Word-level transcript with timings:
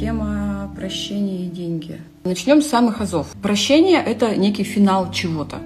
Тема 0.00 0.72
прощения 0.74 1.44
и 1.44 1.50
деньги. 1.50 2.00
Начнем 2.24 2.62
с 2.62 2.68
самых 2.68 3.02
азов. 3.02 3.26
Прощение– 3.42 4.02
это 4.06 4.34
некий 4.34 4.64
финал 4.64 5.12
чего-то. 5.12 5.58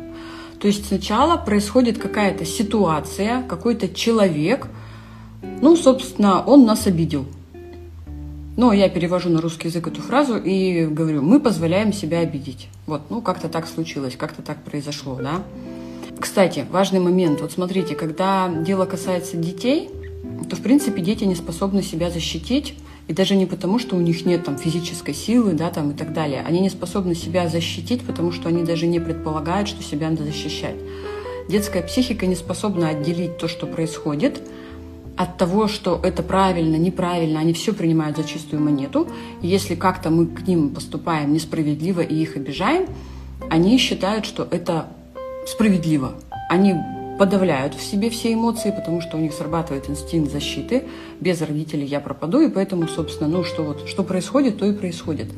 То 0.58 0.66
есть 0.66 0.88
сначала 0.88 1.36
происходит 1.36 1.98
какая-то 1.98 2.44
ситуация, 2.44 3.42
какой-то 3.42 3.88
человек, 3.88 4.66
ну, 5.62 5.76
собственно, 5.76 6.42
он 6.42 6.66
нас 6.66 6.88
обидел. 6.88 7.26
Но 8.56 8.72
я 8.72 8.88
перевожу 8.88 9.30
на 9.30 9.40
русский 9.40 9.68
язык 9.68 9.86
эту 9.86 10.02
фразу 10.02 10.36
и 10.36 10.84
говорю, 10.84 11.22
мы 11.22 11.38
позволяем 11.38 11.92
себя 11.92 12.18
обидеть. 12.18 12.66
Вот, 12.86 13.02
ну, 13.10 13.22
как-то 13.22 13.48
так 13.48 13.68
случилось, 13.68 14.16
как-то 14.16 14.42
так 14.42 14.64
произошло, 14.64 15.14
да. 15.14 15.44
Кстати, 16.18 16.66
важный 16.72 16.98
момент. 16.98 17.40
Вот 17.40 17.52
смотрите, 17.52 17.94
когда 17.94 18.48
дело 18.48 18.84
касается 18.84 19.36
детей, 19.36 19.90
то, 20.50 20.56
в 20.56 20.60
принципе, 20.60 21.02
дети 21.02 21.22
не 21.22 21.36
способны 21.36 21.84
себя 21.84 22.10
защитить. 22.10 22.74
И 23.06 23.12
даже 23.12 23.34
не 23.34 23.46
потому, 23.46 23.78
что 23.78 23.96
у 23.96 24.00
них 24.00 24.24
нет 24.24 24.44
там 24.44 24.56
физической 24.56 25.12
силы, 25.12 25.52
да, 25.52 25.70
там 25.70 25.90
и 25.90 25.94
так 25.94 26.12
далее. 26.12 26.42
Они 26.46 26.60
не 26.60 26.70
способны 26.70 27.14
себя 27.14 27.48
защитить, 27.48 28.02
потому 28.02 28.32
что 28.32 28.48
они 28.48 28.64
даже 28.64 28.86
не 28.86 29.00
предполагают, 29.00 29.68
что 29.68 29.82
себя 29.82 30.08
надо 30.08 30.24
защищать. 30.24 30.76
Детская 31.48 31.82
психика 31.82 32.26
не 32.26 32.34
способна 32.34 32.88
отделить 32.88 33.36
то, 33.36 33.48
что 33.48 33.66
происходит, 33.66 34.40
от 35.16 35.36
того, 35.36 35.68
что 35.68 36.00
это 36.02 36.22
правильно, 36.22 36.76
неправильно, 36.76 37.40
они 37.40 37.52
все 37.52 37.72
принимают 37.72 38.16
за 38.16 38.24
чистую 38.24 38.62
монету. 38.62 39.06
И 39.42 39.46
если 39.46 39.74
как-то 39.74 40.10
мы 40.10 40.26
к 40.26 40.46
ним 40.46 40.70
поступаем 40.70 41.32
несправедливо 41.32 42.00
и 42.00 42.14
их 42.14 42.36
обижаем, 42.36 42.86
они 43.48 43.78
считают, 43.78 44.24
что 44.24 44.48
это 44.50 44.88
справедливо. 45.46 46.14
Они 46.48 46.74
подавляют 47.18 47.74
в 47.74 47.82
себе 47.82 48.10
все 48.10 48.32
эмоции, 48.32 48.70
потому 48.70 49.00
что 49.00 49.16
у 49.16 49.20
них 49.20 49.32
срабатывает 49.32 49.88
инстинкт 49.88 50.32
защиты. 50.32 50.84
Без 51.20 51.40
родителей 51.42 51.86
я 51.86 52.00
пропаду, 52.00 52.40
и 52.40 52.50
поэтому, 52.50 52.88
собственно, 52.88 53.28
ну 53.28 53.44
что 53.44 53.62
вот, 53.62 53.88
что 53.88 54.02
происходит, 54.02 54.58
то 54.58 54.66
и 54.66 54.72
происходит. 54.72 55.28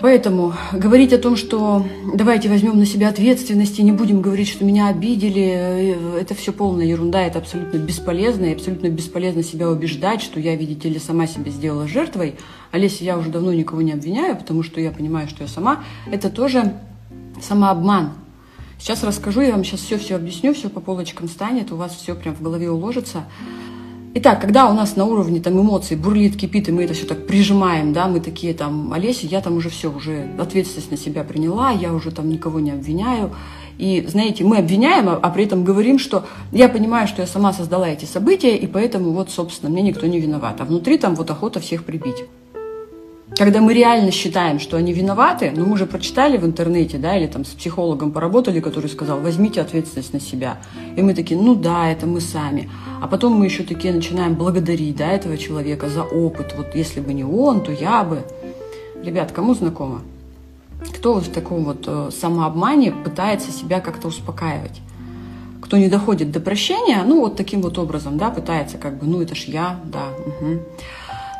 Поэтому 0.00 0.52
говорить 0.72 1.12
о 1.14 1.18
том, 1.18 1.36
что 1.36 1.82
давайте 2.14 2.50
возьмем 2.50 2.78
на 2.78 2.84
себя 2.84 3.08
ответственность 3.08 3.78
и 3.78 3.82
не 3.82 3.92
будем 3.92 4.20
говорить, 4.20 4.48
что 4.48 4.64
меня 4.64 4.88
обидели, 4.88 5.54
э, 5.56 6.18
это 6.20 6.34
все 6.34 6.52
полная 6.52 6.84
ерунда, 6.84 7.22
это 7.22 7.38
абсолютно 7.38 7.78
бесполезно, 7.78 8.44
и 8.44 8.52
абсолютно 8.52 8.88
бесполезно 8.88 9.42
себя 9.42 9.70
убеждать, 9.70 10.20
что 10.20 10.38
я, 10.38 10.54
видите 10.54 10.90
ли, 10.90 10.98
сама 10.98 11.26
себя 11.26 11.50
сделала 11.50 11.88
жертвой. 11.88 12.34
Олеся, 12.72 13.04
я 13.04 13.16
уже 13.16 13.30
давно 13.30 13.54
никого 13.54 13.80
не 13.80 13.92
обвиняю, 13.92 14.36
потому 14.36 14.62
что 14.62 14.80
я 14.82 14.90
понимаю, 14.90 15.28
что 15.28 15.44
я 15.44 15.48
сама. 15.48 15.82
Это 16.10 16.28
тоже 16.28 16.74
самообман, 17.40 18.12
Сейчас 18.78 19.02
расскажу, 19.02 19.40
я 19.40 19.52
вам 19.52 19.64
сейчас 19.64 19.80
все-все 19.80 20.16
объясню, 20.16 20.54
все 20.54 20.68
по 20.68 20.80
полочкам 20.80 21.28
станет, 21.28 21.72
у 21.72 21.76
вас 21.76 21.94
все 21.94 22.14
прям 22.14 22.34
в 22.34 22.42
голове 22.42 22.70
уложится. 22.70 23.24
Итак, 24.18 24.40
когда 24.40 24.70
у 24.70 24.72
нас 24.72 24.96
на 24.96 25.04
уровне 25.04 25.40
там 25.40 25.60
эмоций 25.60 25.96
бурлит, 25.96 26.36
кипит, 26.36 26.68
и 26.68 26.72
мы 26.72 26.84
это 26.84 26.94
все 26.94 27.04
так 27.04 27.26
прижимаем, 27.26 27.92
да, 27.92 28.06
мы 28.08 28.20
такие 28.20 28.54
там, 28.54 28.92
Олеся, 28.92 29.26
я 29.26 29.42
там 29.42 29.56
уже 29.56 29.68
все, 29.68 29.92
уже 29.92 30.28
ответственность 30.38 30.90
на 30.90 30.96
себя 30.96 31.22
приняла, 31.22 31.70
я 31.70 31.92
уже 31.92 32.10
там 32.10 32.28
никого 32.28 32.58
не 32.60 32.70
обвиняю. 32.70 33.32
И, 33.76 34.06
знаете, 34.08 34.42
мы 34.42 34.56
обвиняем, 34.56 35.08
а, 35.10 35.16
а 35.16 35.28
при 35.28 35.44
этом 35.44 35.64
говорим, 35.64 35.98
что 35.98 36.24
я 36.50 36.70
понимаю, 36.70 37.06
что 37.08 37.20
я 37.20 37.28
сама 37.28 37.52
создала 37.52 37.88
эти 37.88 38.06
события, 38.06 38.56
и 38.56 38.66
поэтому 38.66 39.10
вот, 39.10 39.30
собственно, 39.30 39.70
мне 39.70 39.82
никто 39.82 40.06
не 40.06 40.18
виноват. 40.18 40.60
А 40.60 40.64
внутри 40.64 40.96
там 40.96 41.14
вот 41.14 41.30
охота 41.30 41.60
всех 41.60 41.84
прибить 41.84 42.24
когда 43.34 43.60
мы 43.60 43.74
реально 43.74 44.12
считаем, 44.12 44.60
что 44.60 44.76
они 44.76 44.92
виноваты, 44.92 45.52
ну 45.54 45.66
мы 45.66 45.76
же 45.76 45.86
прочитали 45.86 46.36
в 46.36 46.44
интернете, 46.44 46.96
да, 46.96 47.16
или 47.16 47.26
там 47.26 47.44
с 47.44 47.48
психологом 47.48 48.12
поработали, 48.12 48.60
который 48.60 48.88
сказал, 48.88 49.20
возьмите 49.20 49.60
ответственность 49.60 50.12
на 50.12 50.20
себя. 50.20 50.58
И 50.96 51.02
мы 51.02 51.12
такие, 51.12 51.38
ну 51.40 51.56
да, 51.56 51.90
это 51.90 52.06
мы 52.06 52.20
сами. 52.20 52.70
А 53.02 53.08
потом 53.08 53.32
мы 53.32 53.46
еще 53.46 53.64
такие 53.64 53.92
начинаем 53.92 54.34
благодарить, 54.34 54.96
да, 54.96 55.10
этого 55.10 55.36
человека 55.36 55.88
за 55.88 56.04
опыт. 56.04 56.54
Вот 56.56 56.74
если 56.76 57.00
бы 57.00 57.12
не 57.12 57.24
он, 57.24 57.62
то 57.62 57.72
я 57.72 58.04
бы. 58.04 58.22
Ребят, 59.02 59.32
кому 59.32 59.54
знакомо? 59.54 60.02
Кто 60.96 61.14
вот 61.14 61.24
в 61.24 61.32
таком 61.32 61.64
вот 61.64 61.84
э, 61.86 62.10
самообмане 62.12 62.92
пытается 62.92 63.50
себя 63.50 63.80
как-то 63.80 64.08
успокаивать? 64.08 64.80
Кто 65.60 65.78
не 65.78 65.88
доходит 65.88 66.30
до 66.30 66.38
прощения, 66.38 67.02
ну 67.04 67.20
вот 67.20 67.36
таким 67.36 67.60
вот 67.60 67.76
образом, 67.76 68.18
да, 68.18 68.30
пытается 68.30 68.78
как 68.78 68.98
бы, 68.98 69.06
ну 69.06 69.20
это 69.20 69.34
ж 69.34 69.44
я, 69.46 69.80
да. 69.84 70.10
Угу. 70.26 70.60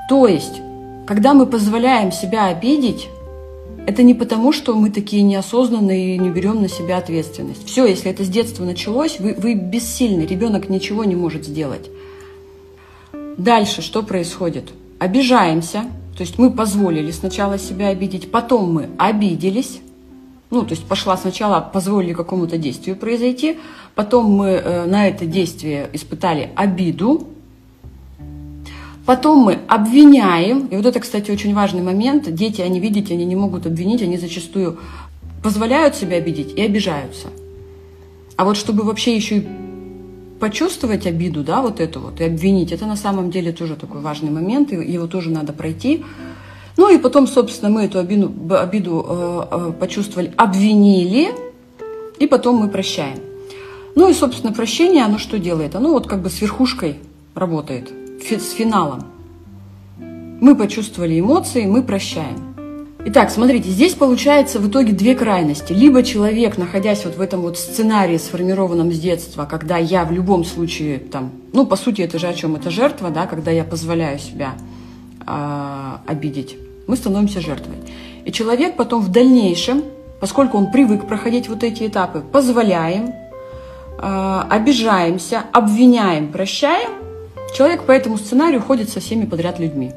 То 0.09 0.27
есть 0.27 0.61
когда 1.07 1.35
мы 1.35 1.47
позволяем 1.47 2.11
себя 2.11 2.47
обидеть, 2.47 3.09
это 3.87 4.03
не 4.03 4.15
потому, 4.15 4.53
что 4.53 4.75
мы 4.75 4.91
такие 4.91 5.23
неосознанные 5.23 6.17
и 6.17 6.19
не 6.19 6.29
берем 6.31 6.61
на 6.61 6.69
себя 6.69 6.99
ответственность. 6.99 7.65
Все, 7.67 7.87
если 7.87 8.11
это 8.11 8.25
с 8.25 8.29
детства 8.29 8.65
началось, 8.65 9.21
вы, 9.21 9.35
вы 9.39 9.55
бессильны, 9.55 10.23
ребенок 10.23 10.69
ничего 10.69 11.05
не 11.05 11.15
может 11.15 11.47
сделать. 11.47 11.89
Дальше 13.39 13.83
что 13.83 14.03
происходит? 14.03 14.73
Обижаемся, 14.99 15.85
то 16.17 16.23
есть 16.23 16.39
мы 16.39 16.51
позволили 16.51 17.13
сначала 17.13 17.59
себя 17.59 17.89
обидеть, 17.89 18.31
потом 18.33 18.73
мы 18.73 18.89
обиделись, 18.99 19.81
ну, 20.51 20.63
то 20.63 20.73
есть 20.73 20.85
пошла 20.85 21.17
сначала, 21.17 21.61
позволили 21.61 22.15
какому-то 22.15 22.59
действию 22.59 22.97
произойти, 22.97 23.59
потом 23.95 24.27
мы 24.33 24.49
э, 24.49 24.87
на 24.87 25.07
это 25.07 25.27
действие 25.27 25.89
испытали 25.93 26.51
обиду, 26.57 27.29
Потом 29.07 29.39
мы 29.39 29.61
обвиняем, 29.69 30.67
и 30.67 30.77
вот 30.77 30.85
это, 30.85 30.99
кстати, 30.99 31.31
очень 31.31 31.55
важный 31.55 31.81
момент, 31.81 32.35
дети, 32.35 32.61
они, 32.61 32.81
видите, 32.81 33.15
они 33.15 33.25
не 33.25 33.37
могут 33.37 33.65
обвинить, 33.65 34.03
они 34.03 34.19
зачастую 34.19 34.79
позволяют 35.45 35.95
себя 35.95 36.17
обидеть 36.17 36.53
и 36.59 36.61
обижаются. 36.61 37.29
А 38.37 38.45
вот 38.45 38.57
чтобы 38.57 38.83
вообще 38.83 39.15
еще 39.15 39.39
и 39.39 39.47
почувствовать 40.41 41.07
обиду, 41.07 41.45
да, 41.45 41.63
вот 41.63 41.81
эту 41.81 42.01
вот, 42.01 42.21
и 42.21 42.25
обвинить, 42.25 42.73
это 42.73 42.85
на 42.85 42.97
самом 42.97 43.31
деле 43.31 43.53
тоже 43.53 43.77
такой 43.77 44.01
важный 44.01 44.31
момент, 44.31 44.73
и 44.73 44.77
его 44.77 45.07
тоже 45.07 45.31
надо 45.31 45.53
пройти. 45.53 46.05
Ну 46.77 46.93
и 46.93 46.99
потом, 46.99 47.29
собственно, 47.29 47.71
мы 47.71 47.85
эту 47.85 48.01
обиду, 48.01 48.35
обиду 48.51 49.07
э, 49.09 49.43
э, 49.51 49.73
почувствовали, 49.79 50.33
обвинили, 50.37 51.29
и 52.19 52.27
потом 52.27 52.57
мы 52.57 52.69
прощаем. 52.69 53.21
Ну 53.95 54.11
и, 54.11 54.13
собственно, 54.13 54.53
прощение, 54.53 55.05
оно 55.05 55.19
что 55.19 55.39
делает? 55.39 55.77
Оно 55.77 55.93
вот 55.93 56.09
как 56.09 56.23
бы 56.23 56.29
с 56.29 56.41
верхушкой 56.41 56.97
работает– 57.35 57.93
с 58.21 58.53
финалом. 58.53 59.05
Мы 60.41 60.55
почувствовали 60.55 61.19
эмоции, 61.21 61.65
мы 61.67 61.83
прощаем. 61.83 62.55
Итак, 63.09 63.31
смотрите, 63.31 63.71
здесь 63.71 63.95
получается 63.95 64.59
в 64.59 64.69
итоге 64.69 64.93
две 64.93 65.15
крайности. 65.15 65.73
Либо 65.73 66.03
человек, 66.03 66.59
находясь 66.59 67.05
вот 67.05 67.17
в 67.17 67.21
этом 67.21 67.41
вот 67.41 67.57
сценарии, 67.57 68.17
сформированном 68.17 68.93
с 68.93 68.99
детства, 68.99 69.47
когда 69.49 69.79
я 69.79 70.05
в 70.05 70.11
любом 70.11 70.45
случае, 70.45 70.99
там, 70.99 71.31
ну, 71.53 71.67
по 71.67 71.77
сути, 71.77 72.03
это 72.03 72.19
же 72.19 72.27
о 72.27 72.35
чем? 72.35 72.57
Это 72.57 72.71
жертва, 72.71 73.11
да, 73.11 73.27
когда 73.27 73.53
я 73.53 73.63
позволяю 73.63 74.19
себя 74.19 74.55
э, 75.25 75.93
обидеть. 76.07 76.57
Мы 76.89 76.97
становимся 76.97 77.41
жертвой. 77.41 77.77
И 78.25 78.33
человек 78.33 78.77
потом 78.77 79.03
в 79.03 79.09
дальнейшем, 79.13 79.85
поскольку 80.21 80.59
он 80.59 80.73
привык 80.73 81.07
проходить 81.07 81.49
вот 81.49 81.63
эти 81.63 81.87
этапы, 81.87 82.21
позволяем, 82.21 83.15
э, 84.03 84.43
обижаемся, 84.51 85.45
обвиняем, 85.53 86.33
прощаем– 86.33 86.91
Человек 87.57 87.85
по 87.85 87.93
этому 87.93 88.19
сценарию 88.19 88.61
ходит 88.61 88.91
со 88.91 89.01
всеми 89.01 89.25
подряд 89.25 89.59
людьми. 89.59 89.93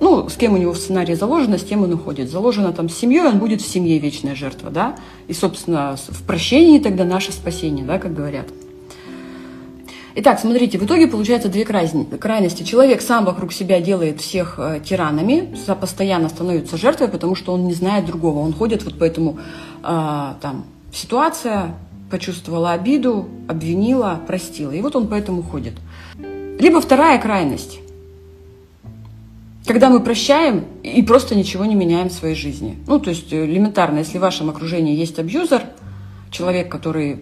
Ну, 0.00 0.30
с 0.30 0.34
кем 0.34 0.54
у 0.54 0.56
него 0.56 0.72
в 0.72 0.78
сценарии 0.78 1.12
заложено, 1.12 1.58
с 1.58 1.62
тем 1.62 1.82
он 1.82 1.92
уходит. 1.92 2.30
Заложено 2.30 2.72
там 2.72 2.88
с 2.88 2.96
семьей, 2.96 3.26
он 3.26 3.38
будет 3.38 3.60
в 3.60 3.68
семье 3.68 3.98
вечная 3.98 4.34
жертва, 4.34 4.70
да? 4.70 4.96
И, 5.28 5.34
собственно, 5.34 5.98
в 6.08 6.22
прощении 6.22 6.78
тогда 6.78 7.04
наше 7.04 7.30
спасение, 7.32 7.84
да, 7.84 7.98
как 7.98 8.14
говорят. 8.14 8.46
Итак, 10.14 10.40
смотрите, 10.40 10.78
в 10.78 10.86
итоге 10.86 11.06
получается 11.06 11.50
две 11.50 11.66
крайности. 11.66 12.62
Человек 12.62 13.02
сам 13.02 13.26
вокруг 13.26 13.52
себя 13.52 13.82
делает 13.82 14.22
всех 14.22 14.54
э, 14.56 14.80
тиранами, 14.82 15.54
постоянно 15.78 16.30
становится 16.30 16.78
жертвой, 16.78 17.08
потому 17.08 17.34
что 17.34 17.52
он 17.52 17.66
не 17.66 17.74
знает 17.74 18.06
другого. 18.06 18.38
Он 18.38 18.54
ходит 18.54 18.84
вот 18.84 18.98
по 18.98 19.04
этому, 19.04 19.38
э, 19.84 20.32
там, 20.40 20.64
ситуация, 20.94 21.74
почувствовала 22.10 22.72
обиду, 22.72 23.28
обвинила, 23.48 24.18
простила. 24.26 24.70
И 24.70 24.80
вот 24.80 24.96
он 24.96 25.08
поэтому 25.08 25.42
ходит. 25.42 25.74
Либо 26.58 26.80
вторая 26.80 27.20
крайность, 27.20 27.80
когда 29.66 29.90
мы 29.90 30.00
прощаем 30.00 30.64
и 30.82 31.02
просто 31.02 31.34
ничего 31.34 31.64
не 31.64 31.74
меняем 31.74 32.08
в 32.08 32.12
своей 32.12 32.34
жизни. 32.34 32.78
Ну, 32.86 32.98
то 32.98 33.10
есть 33.10 33.32
э, 33.32 33.44
элементарно, 33.44 33.98
если 33.98 34.18
в 34.18 34.20
вашем 34.20 34.50
окружении 34.50 34.96
есть 34.96 35.18
абьюзер, 35.18 35.62
человек, 36.30 36.70
который 36.70 37.20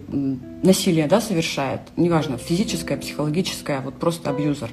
насилие 0.63 1.07
да, 1.07 1.21
совершает, 1.21 1.81
неважно, 1.97 2.37
физическое, 2.37 2.97
психологическое, 2.97 3.81
вот 3.81 3.95
просто 3.95 4.29
абьюзер, 4.29 4.71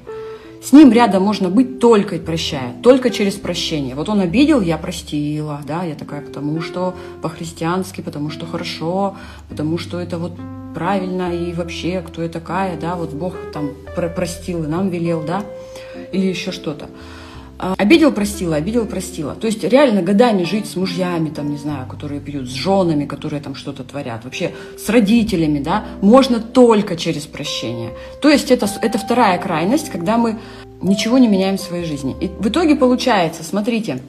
с 0.62 0.72
ним 0.72 0.90
рядом 0.92 1.22
можно 1.22 1.50
быть 1.50 1.78
только 1.78 2.16
прощая, 2.18 2.74
только 2.82 3.10
через 3.10 3.34
прощение. 3.34 3.94
Вот 3.94 4.08
он 4.08 4.20
обидел, 4.20 4.60
я 4.60 4.76
простила, 4.76 5.60
да, 5.66 5.84
я 5.84 5.94
такая, 5.94 6.20
потому 6.20 6.60
что 6.60 6.94
по-христиански, 7.22 8.00
потому 8.00 8.30
что 8.30 8.46
хорошо, 8.46 9.16
потому 9.48 9.78
что 9.78 10.00
это 10.00 10.18
вот 10.18 10.32
правильно 10.78 11.34
и 11.34 11.52
вообще, 11.52 12.04
кто 12.06 12.22
я 12.22 12.28
такая, 12.28 12.78
да, 12.78 12.94
вот 12.94 13.10
Бог 13.10 13.34
там 13.52 13.72
простил 14.14 14.62
и 14.62 14.68
нам 14.68 14.90
велел, 14.90 15.24
да, 15.24 15.42
или 16.12 16.26
еще 16.26 16.52
что-то. 16.52 16.86
А, 17.58 17.74
обидел, 17.76 18.12
простила, 18.12 18.54
обидел, 18.54 18.86
простила. 18.86 19.34
То 19.34 19.48
есть 19.48 19.64
реально 19.64 20.02
годами 20.02 20.44
жить 20.44 20.66
с 20.66 20.76
мужьями, 20.76 21.30
там, 21.30 21.50
не 21.50 21.56
знаю, 21.56 21.88
которые 21.88 22.20
пьют, 22.20 22.48
с 22.48 22.52
женами, 22.52 23.06
которые 23.06 23.42
там 23.42 23.56
что-то 23.56 23.82
творят, 23.82 24.24
вообще 24.24 24.52
с 24.78 24.88
родителями, 24.88 25.58
да, 25.58 25.84
можно 26.00 26.38
только 26.38 26.94
через 26.94 27.26
прощение. 27.26 27.90
То 28.22 28.28
есть 28.28 28.52
это, 28.52 28.68
это 28.80 28.98
вторая 28.98 29.36
крайность, 29.38 29.90
когда 29.90 30.16
мы 30.16 30.38
ничего 30.80 31.18
не 31.18 31.26
меняем 31.26 31.56
в 31.56 31.60
своей 31.60 31.84
жизни. 31.84 32.14
И 32.20 32.28
в 32.28 32.48
итоге 32.48 32.76
получается, 32.76 33.42
смотрите, 33.42 34.00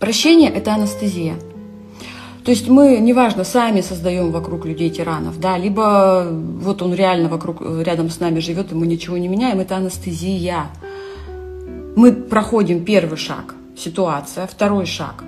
Прощение– 0.00 0.50
это 0.54 0.72
анестезия. 0.72 1.34
То 2.44 2.52
есть 2.52 2.68
мы, 2.68 2.98
неважно, 2.98 3.44
сами 3.44 3.82
создаем 3.82 4.30
вокруг 4.30 4.64
людей 4.64 4.88
тиранов, 4.90 5.38
да, 5.38 5.58
либо 5.58 6.26
вот 6.30 6.80
он 6.80 6.94
реально 6.94 7.28
вокруг, 7.28 7.60
рядом 7.60 8.08
с 8.08 8.18
нами 8.18 8.40
живет, 8.40 8.72
и 8.72 8.74
мы 8.74 8.86
ничего 8.86 9.18
не 9.18 9.28
меняем, 9.28 9.60
это 9.60 9.76
анестезия. 9.76 10.70
Мы 11.96 12.12
проходим 12.12 12.84
первый 12.84 13.18
шаг– 13.18 13.54
ситуация, 13.76 14.46
второй 14.46 14.86
шаг 14.86 15.24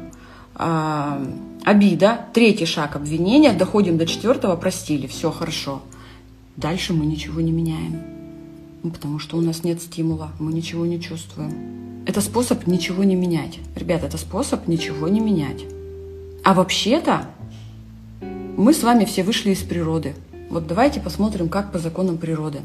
э,– 0.58 1.26
обида, 1.64 2.20
третий 2.32 2.66
шаг– 2.66 2.96
обвинение, 2.96 3.52
доходим 3.52 3.98
до 3.98 4.06
четвертого– 4.06 4.56
простили, 4.56 5.06
все 5.06 5.30
хорошо. 5.30 5.82
Дальше 6.56 6.94
мы 6.94 7.04
ничего 7.04 7.40
не 7.42 7.52
меняем, 7.52 8.00
потому 8.82 9.18
что 9.18 9.36
у 9.36 9.42
нас 9.42 9.64
нет 9.64 9.82
стимула, 9.82 10.30
мы 10.38 10.52
ничего 10.52 10.86
не 10.86 11.00
чувствуем. 11.00 12.04
Это 12.06 12.20
способ 12.20 12.66
ничего 12.66 13.04
не 13.04 13.16
менять. 13.16 13.58
Ребята, 13.76 14.06
это 14.06 14.16
способ 14.16 14.66
ничего 14.66 15.08
не 15.08 15.20
менять. 15.20 15.64
А 16.44 16.54
вообще-то 16.54 17.26
мы 18.56 18.74
с 18.74 18.82
вами 18.82 19.04
все 19.04 19.22
вышли 19.22 19.50
из 19.50 19.60
природы. 19.60 20.14
Вот 20.50 20.66
давайте 20.66 21.00
посмотрим, 21.00 21.48
как 21.48 21.72
по 21.72 21.78
законам 21.78 22.18
природы. 22.18 22.58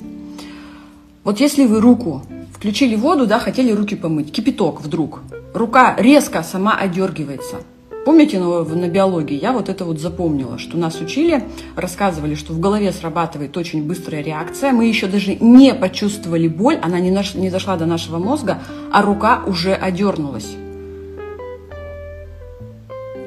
Вот 1.23 1.39
если 1.39 1.65
вы 1.65 1.79
руку 1.79 2.23
включили 2.53 2.95
воду, 2.95 3.27
да, 3.27 3.39
хотели 3.39 3.71
руки 3.71 3.95
помыть, 3.95 4.31
кипяток 4.31 4.81
вдруг, 4.81 5.21
рука 5.53 5.95
резко 5.97 6.41
сама 6.41 6.75
одергивается. 6.75 7.57
Помните 8.03 8.39
на, 8.39 8.63
на 8.63 8.87
биологии? 8.87 9.39
Я 9.39 9.51
вот 9.51 9.69
это 9.69 9.85
вот 9.85 9.99
запомнила, 9.99 10.57
что 10.57 10.77
нас 10.77 10.99
учили, 10.99 11.43
рассказывали, 11.75 12.35
что 12.35 12.53
в 12.53 12.59
голове 12.59 12.91
срабатывает 12.93 13.55
очень 13.57 13.85
быстрая 13.85 14.23
реакция. 14.23 14.71
Мы 14.71 14.85
еще 14.85 15.07
даже 15.07 15.35
не 15.35 15.73
почувствовали 15.75 16.47
боль, 16.47 16.79
она 16.81 16.99
не, 16.99 17.11
наш, 17.11 17.35
не 17.35 17.51
дошла 17.51 17.75
до 17.75 17.85
нашего 17.85 18.17
мозга, 18.17 18.59
а 18.91 19.01
рука 19.01 19.43
уже 19.45 19.73
одернулась. 19.73 20.55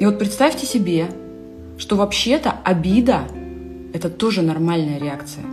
И 0.01 0.07
вот 0.07 0.19
представьте 0.19 0.67
себе, 0.67 1.09
что 1.77 1.97
вообще-то 1.97 2.55
обида– 2.65 3.25
это 3.93 4.09
тоже 4.09 4.41
нормальная 4.41 4.99
реакция. 4.99 5.45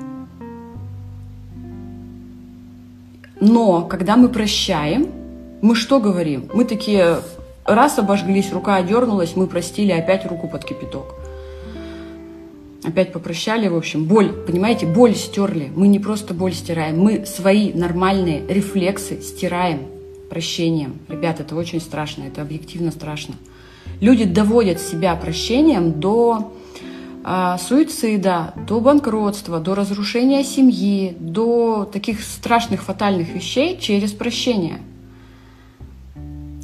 Но 3.41 3.81
когда 3.83 4.15
мы 4.15 4.29
прощаем, 4.29 5.11
мы 5.61 5.75
что 5.75 5.99
говорим? 5.99 6.49
Мы 6.53 6.63
такие, 6.63 7.17
раз 7.65 7.99
обожглись, 7.99 8.53
рука 8.53 8.77
одернулась, 8.77 9.35
мы 9.35 9.47
простили, 9.47 9.91
опять 9.91 10.25
руку 10.25 10.47
под 10.47 10.63
кипяток. 10.63 11.13
Опять 12.85 13.11
попрощали, 13.11 13.67
в 13.67 13.75
общем, 13.75 14.05
боль, 14.05 14.31
понимаете, 14.31 14.85
боль 14.85 15.13
стерли. 15.13 15.69
Мы 15.75 15.89
не 15.89 16.00
просто 16.00 16.33
боль 16.33 16.53
стираем, 16.53 16.97
мы 16.97 17.25
свои 17.25 17.73
нормальные 17.73 18.47
рефлексы 18.47 19.21
стираем 19.21 19.81
прощением. 20.29 21.00
Ребята, 21.09 21.43
это 21.43 21.53
очень 21.57 21.81
страшно, 21.81 22.23
это 22.23 22.41
объективно 22.41 22.91
страшно. 22.91 23.35
Люди 24.00 24.25
доводят 24.25 24.80
себя 24.80 25.16
прощением 25.16 26.00
до 26.00 26.54
а, 27.24 27.57
суицида, 27.57 28.54
до 28.68 28.80
банкротства, 28.80 29.60
до 29.60 29.75
разрушения 29.75 30.45
семьи, 30.45 31.16
до 31.19 31.84
таких 31.92 32.22
страшных 32.22 32.84
фатальных 32.84 33.28
вещей 33.30 33.78
через 33.80 34.13
прощение. 34.13 34.80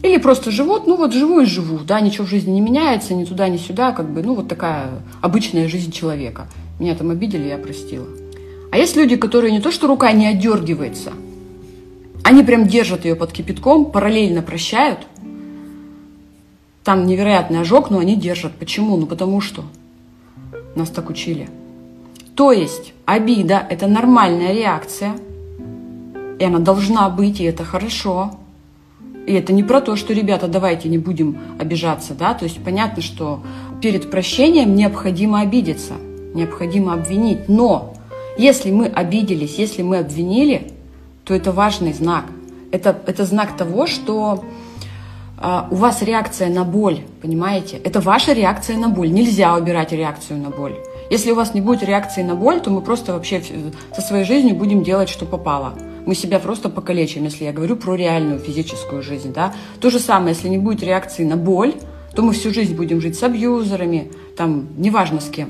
Или 0.03 0.17
просто 0.17 0.51
живут, 0.51 0.87
ну 0.87 0.95
вот 0.95 1.13
живу 1.13 1.41
и 1.41 1.45
живу, 1.45 1.79
да, 1.79 1.99
ничего 1.99 2.25
в 2.25 2.29
жизни 2.29 2.51
не 2.51 2.61
меняется, 2.61 3.13
ни 3.13 3.25
туда, 3.25 3.49
ни 3.49 3.57
сюда, 3.57 3.91
как 3.91 4.09
бы, 4.09 4.21
ну 4.21 4.35
вот 4.35 4.47
такая 4.47 4.89
обычная 5.21 5.67
жизнь 5.67 5.91
человека. 5.91 6.47
Меня 6.79 6.95
там 6.95 7.09
обидели, 7.09 7.47
я 7.47 7.57
простила. 7.57 8.07
А 8.71 8.77
есть 8.77 8.95
люди, 8.95 9.15
которые 9.17 9.51
не 9.51 9.59
то, 9.59 9.69
что 9.69 9.87
рука 9.87 10.11
не 10.13 10.27
отдергивается, 10.27 11.11
они 12.23 12.41
прям 12.43 12.67
держат 12.67 13.03
ее 13.03 13.15
под 13.15 13.33
кипятком, 13.33 13.85
параллельно 13.91 14.41
прощают– 14.41 14.99
там 16.83 17.05
невероятный 17.05 17.61
ожог, 17.61 17.89
но 17.89 17.99
они 17.99 18.15
держат. 18.15 18.53
Почему? 18.53 18.97
Ну 18.97 19.05
потому 19.05 19.41
что 19.41 19.63
нас 20.75 20.89
так 20.89 21.09
учили. 21.09 21.49
То 22.35 22.51
есть 22.51 22.93
обида– 23.05 23.65
это 23.69 23.87
нормальная 23.87 24.53
реакция, 24.53 25.15
и 26.39 26.43
она 26.43 26.59
должна 26.59 27.09
быть, 27.09 27.39
и 27.39 27.43
это 27.43 27.63
хорошо. 27.63 28.31
И 29.27 29.33
это 29.33 29.53
не 29.53 29.63
про 29.63 29.79
то, 29.81 29.95
что, 29.95 30.13
ребята, 30.13 30.47
давайте 30.47 30.89
не 30.89 30.97
будем 30.97 31.37
обижаться, 31.59 32.13
да, 32.13 32.33
то 32.33 32.43
есть 32.43 32.61
понятно, 32.61 33.01
что 33.01 33.41
перед 33.81 34.11
прощением 34.11 34.75
необходимо 34.75 35.39
обидеться, 35.41 35.93
необходимо 36.33 36.93
обвинить, 36.93 37.47
но 37.47 37.93
если 38.37 38.71
мы 38.71 38.87
обиделись, 38.87 39.55
если 39.57 39.83
мы 39.83 39.99
обвинили, 39.99 40.71
то 41.23 41.33
это 41.33 41.51
важный 41.51 41.93
знак. 41.93 42.25
Это, 42.71 42.97
это 43.05 43.25
знак 43.25 43.55
того, 43.55 43.85
что 43.85 44.43
у 45.43 45.75
вас 45.75 46.01
реакция 46.01 46.49
на 46.49 46.63
боль, 46.63 47.01
понимаете? 47.21 47.77
Это 47.83 47.99
ваша 47.99 48.31
реакция 48.31 48.77
на 48.77 48.87
боль. 48.87 49.11
Нельзя 49.11 49.53
убирать 49.55 49.91
реакцию 49.91 50.39
на 50.39 50.49
боль. 50.49 50.75
Если 51.09 51.31
у 51.31 51.35
вас 51.35 51.53
не 51.53 51.59
будет 51.59 51.83
реакции 51.83 52.23
на 52.23 52.35
боль, 52.35 52.61
то 52.61 52.69
мы 52.69 52.79
просто 52.79 53.11
вообще 53.11 53.41
со 53.93 54.01
своей 54.01 54.23
жизнью 54.23 54.55
будем 54.55 54.83
делать, 54.83 55.09
что 55.09 55.25
попало. 55.25 55.73
Мы 56.05 56.15
себя 56.15 56.39
просто 56.39 56.69
покалечим, 56.69 57.25
если 57.25 57.43
я 57.43 57.51
говорю 57.51 57.75
про 57.75 57.95
реальную 57.95 58.39
физическую 58.39 59.01
жизнь. 59.01 59.33
Да? 59.33 59.53
То 59.81 59.89
же 59.89 59.99
самое, 59.99 60.33
если 60.33 60.47
не 60.47 60.57
будет 60.57 60.81
реакции 60.81 61.25
на 61.25 61.35
боль, 61.35 61.73
то 62.15 62.21
мы 62.21 62.31
всю 62.31 62.53
жизнь 62.53 62.75
будем 62.75 63.01
жить 63.01 63.17
с 63.17 63.23
абьюзерами, 63.23 64.11
там, 64.37 64.69
неважно 64.77 65.19
с 65.19 65.29
кем. 65.29 65.49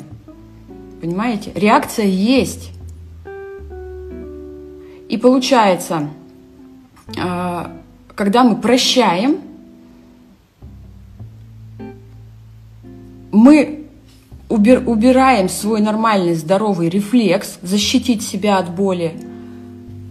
Понимаете? 1.01 1.51
Реакция 1.53 2.05
есть. 2.07 2.71
И 5.07 5.17
получается, 5.17 6.09
а, 7.21 7.71
когда 8.15 8.43
мы 8.43 8.55
прощаем, 8.55 9.37
мы 13.33 13.87
убир, 14.47 14.83
убираем 14.85 15.49
свой 15.49 15.81
нормальный 15.81 16.35
здоровый 16.35 16.87
рефлекс, 16.87 17.57
защитить 17.61 18.21
себя 18.23 18.59
от 18.59 18.73
боли, 18.73 19.19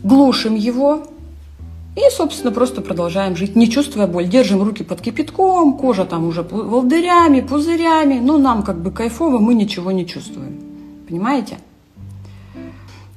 глушим 0.02 0.56
его 0.56 1.04
и, 1.94 2.00
собственно, 2.10 2.52
просто 2.52 2.80
продолжаем 2.80 3.36
жить, 3.36 3.54
не 3.54 3.70
чувствуя 3.70 4.06
боль. 4.06 4.26
Держим 4.26 4.62
руки 4.62 4.82
под 4.82 5.00
кипятком, 5.00 5.78
кожа 5.78 6.04
там 6.04 6.26
уже 6.26 6.42
волдырями, 6.42 7.40
пузырями. 7.40 8.18
Ну, 8.18 8.38
нам 8.38 8.62
как 8.62 8.80
бы 8.80 8.90
кайфово, 8.90 9.38
мы 9.38 9.54
ничего 9.54 9.92
не 9.92 10.06
чувствуем. 10.06 10.58
Понимаете? 11.08 11.58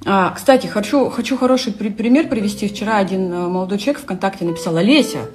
А, 0.05 0.31
кстати, 0.31 0.67
хочу, 0.67 1.09
хочу 1.09 1.37
хороший 1.37 1.73
при, 1.73 1.89
пример 1.89 2.27
привести. 2.27 2.67
Вчера 2.67 2.97
один 2.97 3.31
э, 3.33 3.47
молодой 3.47 3.79
человек 3.79 4.03
ВКонтакте 4.03 4.45
написал, 4.45 4.75
Олеся, 4.77 5.29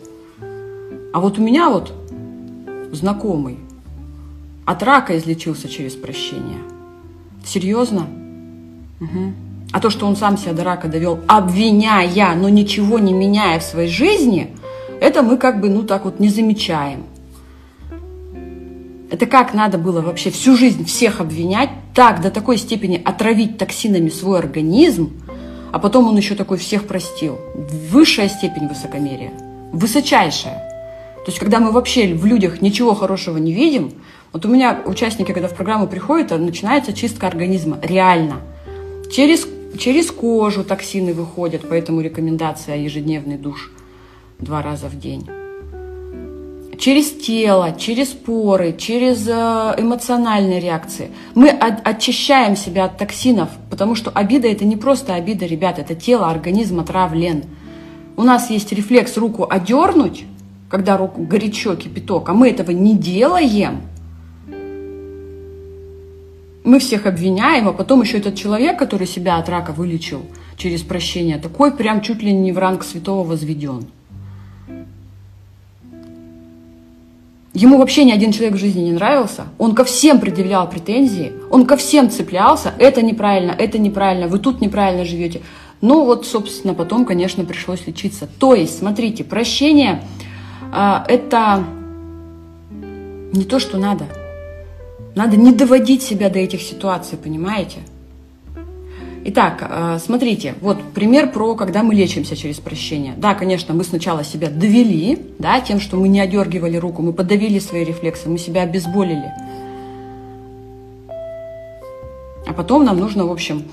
а 1.12 1.18
вот 1.18 1.38
у 1.38 1.42
меня 1.42 1.70
вот 1.70 1.92
знакомый, 2.92 3.58
от 4.64 4.82
рака 4.82 5.16
излечился 5.18 5.68
через 5.68 5.94
прощение. 5.94 6.58
Серьезно? 7.44 8.06
Угу. 9.00 9.32
А 9.72 9.80
то, 9.80 9.90
что 9.90 10.06
он 10.06 10.16
сам 10.16 10.36
себя 10.36 10.52
до 10.52 10.64
рака 10.64 10.88
довел, 10.88 11.20
обвиняя, 11.26 12.34
но 12.34 12.48
ничего 12.48 12.98
не 12.98 13.12
меняя 13.12 13.60
в 13.60 13.62
своей 13.62 13.88
жизни, 13.88 14.56
это 15.00 15.22
мы 15.22 15.36
как 15.36 15.60
бы, 15.60 15.68
ну 15.68 15.82
так 15.82 16.04
вот, 16.04 16.20
не 16.20 16.28
замечаем. 16.28 17.04
Это 19.10 19.26
как 19.26 19.54
надо 19.54 19.78
было 19.78 20.00
вообще 20.00 20.30
всю 20.30 20.56
жизнь 20.56 20.84
всех 20.84 21.20
обвинять, 21.20 21.70
так 21.94 22.20
до 22.20 22.30
такой 22.30 22.58
степени 22.58 23.00
отравить 23.04 23.58
токсинами 23.58 24.08
свой 24.08 24.38
организм, 24.38 25.12
а 25.72 25.78
потом 25.78 26.08
он 26.08 26.16
еще 26.16 26.34
такой 26.34 26.58
всех 26.58 26.86
простил. 26.86 27.38
Высшая 27.90 28.28
степень 28.28 28.68
высокомерия, 28.68 29.32
высочайшая. 29.72 30.70
То 31.24 31.26
есть, 31.26 31.38
когда 31.38 31.60
мы 31.60 31.70
вообще 31.70 32.14
в 32.14 32.24
людях 32.24 32.62
ничего 32.62 32.94
хорошего 32.94 33.36
не 33.36 33.52
видим, 33.52 33.92
вот 34.32 34.46
у 34.46 34.48
меня 34.48 34.80
участники, 34.86 35.32
когда 35.32 35.48
в 35.48 35.54
программу 35.54 35.88
приходят, 35.88 36.30
начинается 36.30 36.92
чистка 36.92 37.26
организма, 37.26 37.78
реально. 37.82 38.36
Через, 39.10 39.46
через 39.76 40.12
кожу 40.12 40.62
токсины 40.62 41.12
выходят, 41.14 41.62
поэтому 41.68 42.00
рекомендация 42.00 42.76
ежедневный 42.76 43.36
душ 43.36 43.72
два 44.38 44.62
раза 44.62 44.86
в 44.86 44.98
день. 44.98 45.28
Через 46.78 47.10
тело, 47.10 47.74
через 47.76 48.08
поры, 48.08 48.72
через 48.72 49.28
э, 49.28 49.32
эмоциональные 49.76 50.60
реакции. 50.60 51.10
Мы 51.34 51.50
очищаем 51.50 52.56
себя 52.56 52.84
от 52.84 52.96
токсинов, 52.96 53.50
потому 53.68 53.94
что 53.94 54.10
обида 54.10 54.48
это 54.48 54.64
не 54.64 54.76
просто 54.76 55.14
обида, 55.14 55.44
ребят, 55.44 55.78
это 55.78 55.94
тело, 55.94 56.30
организм 56.30 56.80
отравлен. 56.80 57.44
У 58.16 58.22
нас 58.22 58.48
есть 58.48 58.72
рефлекс 58.72 59.18
руку 59.18 59.46
одернуть, 59.50 60.24
когда 60.70 60.96
руку 60.96 61.22
горячо 61.22 61.74
кипяток, 61.74 62.28
а 62.28 62.32
мы 62.32 62.48
этого 62.48 62.70
не 62.70 62.96
делаем– 62.96 63.82
мы 66.70 66.78
всех 66.78 67.06
обвиняем, 67.06 67.66
а 67.68 67.72
потом 67.72 68.00
еще 68.00 68.18
этот 68.18 68.36
человек, 68.36 68.78
который 68.78 69.06
себя 69.06 69.38
от 69.38 69.48
рака 69.48 69.72
вылечил 69.72 70.22
через 70.56 70.82
прощение, 70.82 71.38
такой 71.38 71.72
прям 71.72 72.00
чуть 72.00 72.22
ли 72.22 72.32
не 72.32 72.52
в 72.52 72.58
ранг 72.58 72.84
святого 72.84 73.26
возведен. 73.26 73.86
Ему 77.52 77.78
вообще 77.78 78.04
ни 78.04 78.12
один 78.12 78.30
человек 78.30 78.54
в 78.54 78.60
жизни 78.60 78.82
не 78.82 78.92
нравился. 78.92 79.46
Он 79.58 79.74
ко 79.74 79.82
всем 79.82 80.20
предъявлял 80.20 80.70
претензии, 80.70 81.32
он 81.50 81.66
ко 81.66 81.76
всем 81.76 82.08
цеплялся. 82.08 82.72
Это 82.78 83.02
неправильно, 83.02 83.50
это 83.50 83.78
неправильно, 83.78 84.28
вы 84.28 84.38
тут 84.38 84.60
неправильно 84.60 85.04
живете. 85.04 85.42
Ну 85.80 86.04
вот, 86.04 86.24
собственно, 86.24 86.74
потом, 86.74 87.04
конечно, 87.04 87.44
пришлось 87.44 87.84
лечиться. 87.88 88.28
То 88.38 88.54
есть, 88.54 88.78
смотрите, 88.78 89.24
прощение 89.24 90.04
э, 90.72 90.98
это 91.08 91.64
не 93.32 93.42
то, 93.42 93.58
что 93.58 93.76
надо. 93.76 94.19
Надо 95.14 95.36
не 95.36 95.52
доводить 95.52 96.02
себя 96.02 96.30
до 96.30 96.38
этих 96.38 96.62
ситуаций, 96.62 97.18
понимаете? 97.18 97.78
Итак, 99.22 99.66
э, 99.68 99.98
смотрите, 100.02 100.54
вот 100.62 100.78
пример 100.94 101.30
про, 101.30 101.54
когда 101.54 101.82
мы 101.82 101.94
лечимся 101.94 102.36
через 102.36 102.58
прощение. 102.58 103.14
Да, 103.18 103.34
конечно, 103.34 103.74
мы 103.74 103.84
сначала 103.84 104.24
себя 104.24 104.48
довели, 104.48 105.18
да, 105.38 105.60
тем, 105.60 105.78
что 105.78 105.96
мы 105.98 106.08
не 106.08 106.20
одергивали 106.20 106.78
руку, 106.78 107.02
мы 107.02 107.12
подавили 107.12 107.58
свои 107.58 107.84
рефлексы, 107.84 108.30
мы 108.30 108.38
себя 108.38 108.62
обезболили. 108.62 109.30
А 112.46 112.54
потом 112.54 112.84
нам 112.84 112.98
нужно, 112.98 113.26
в 113.26 113.30
общем, 113.32 113.64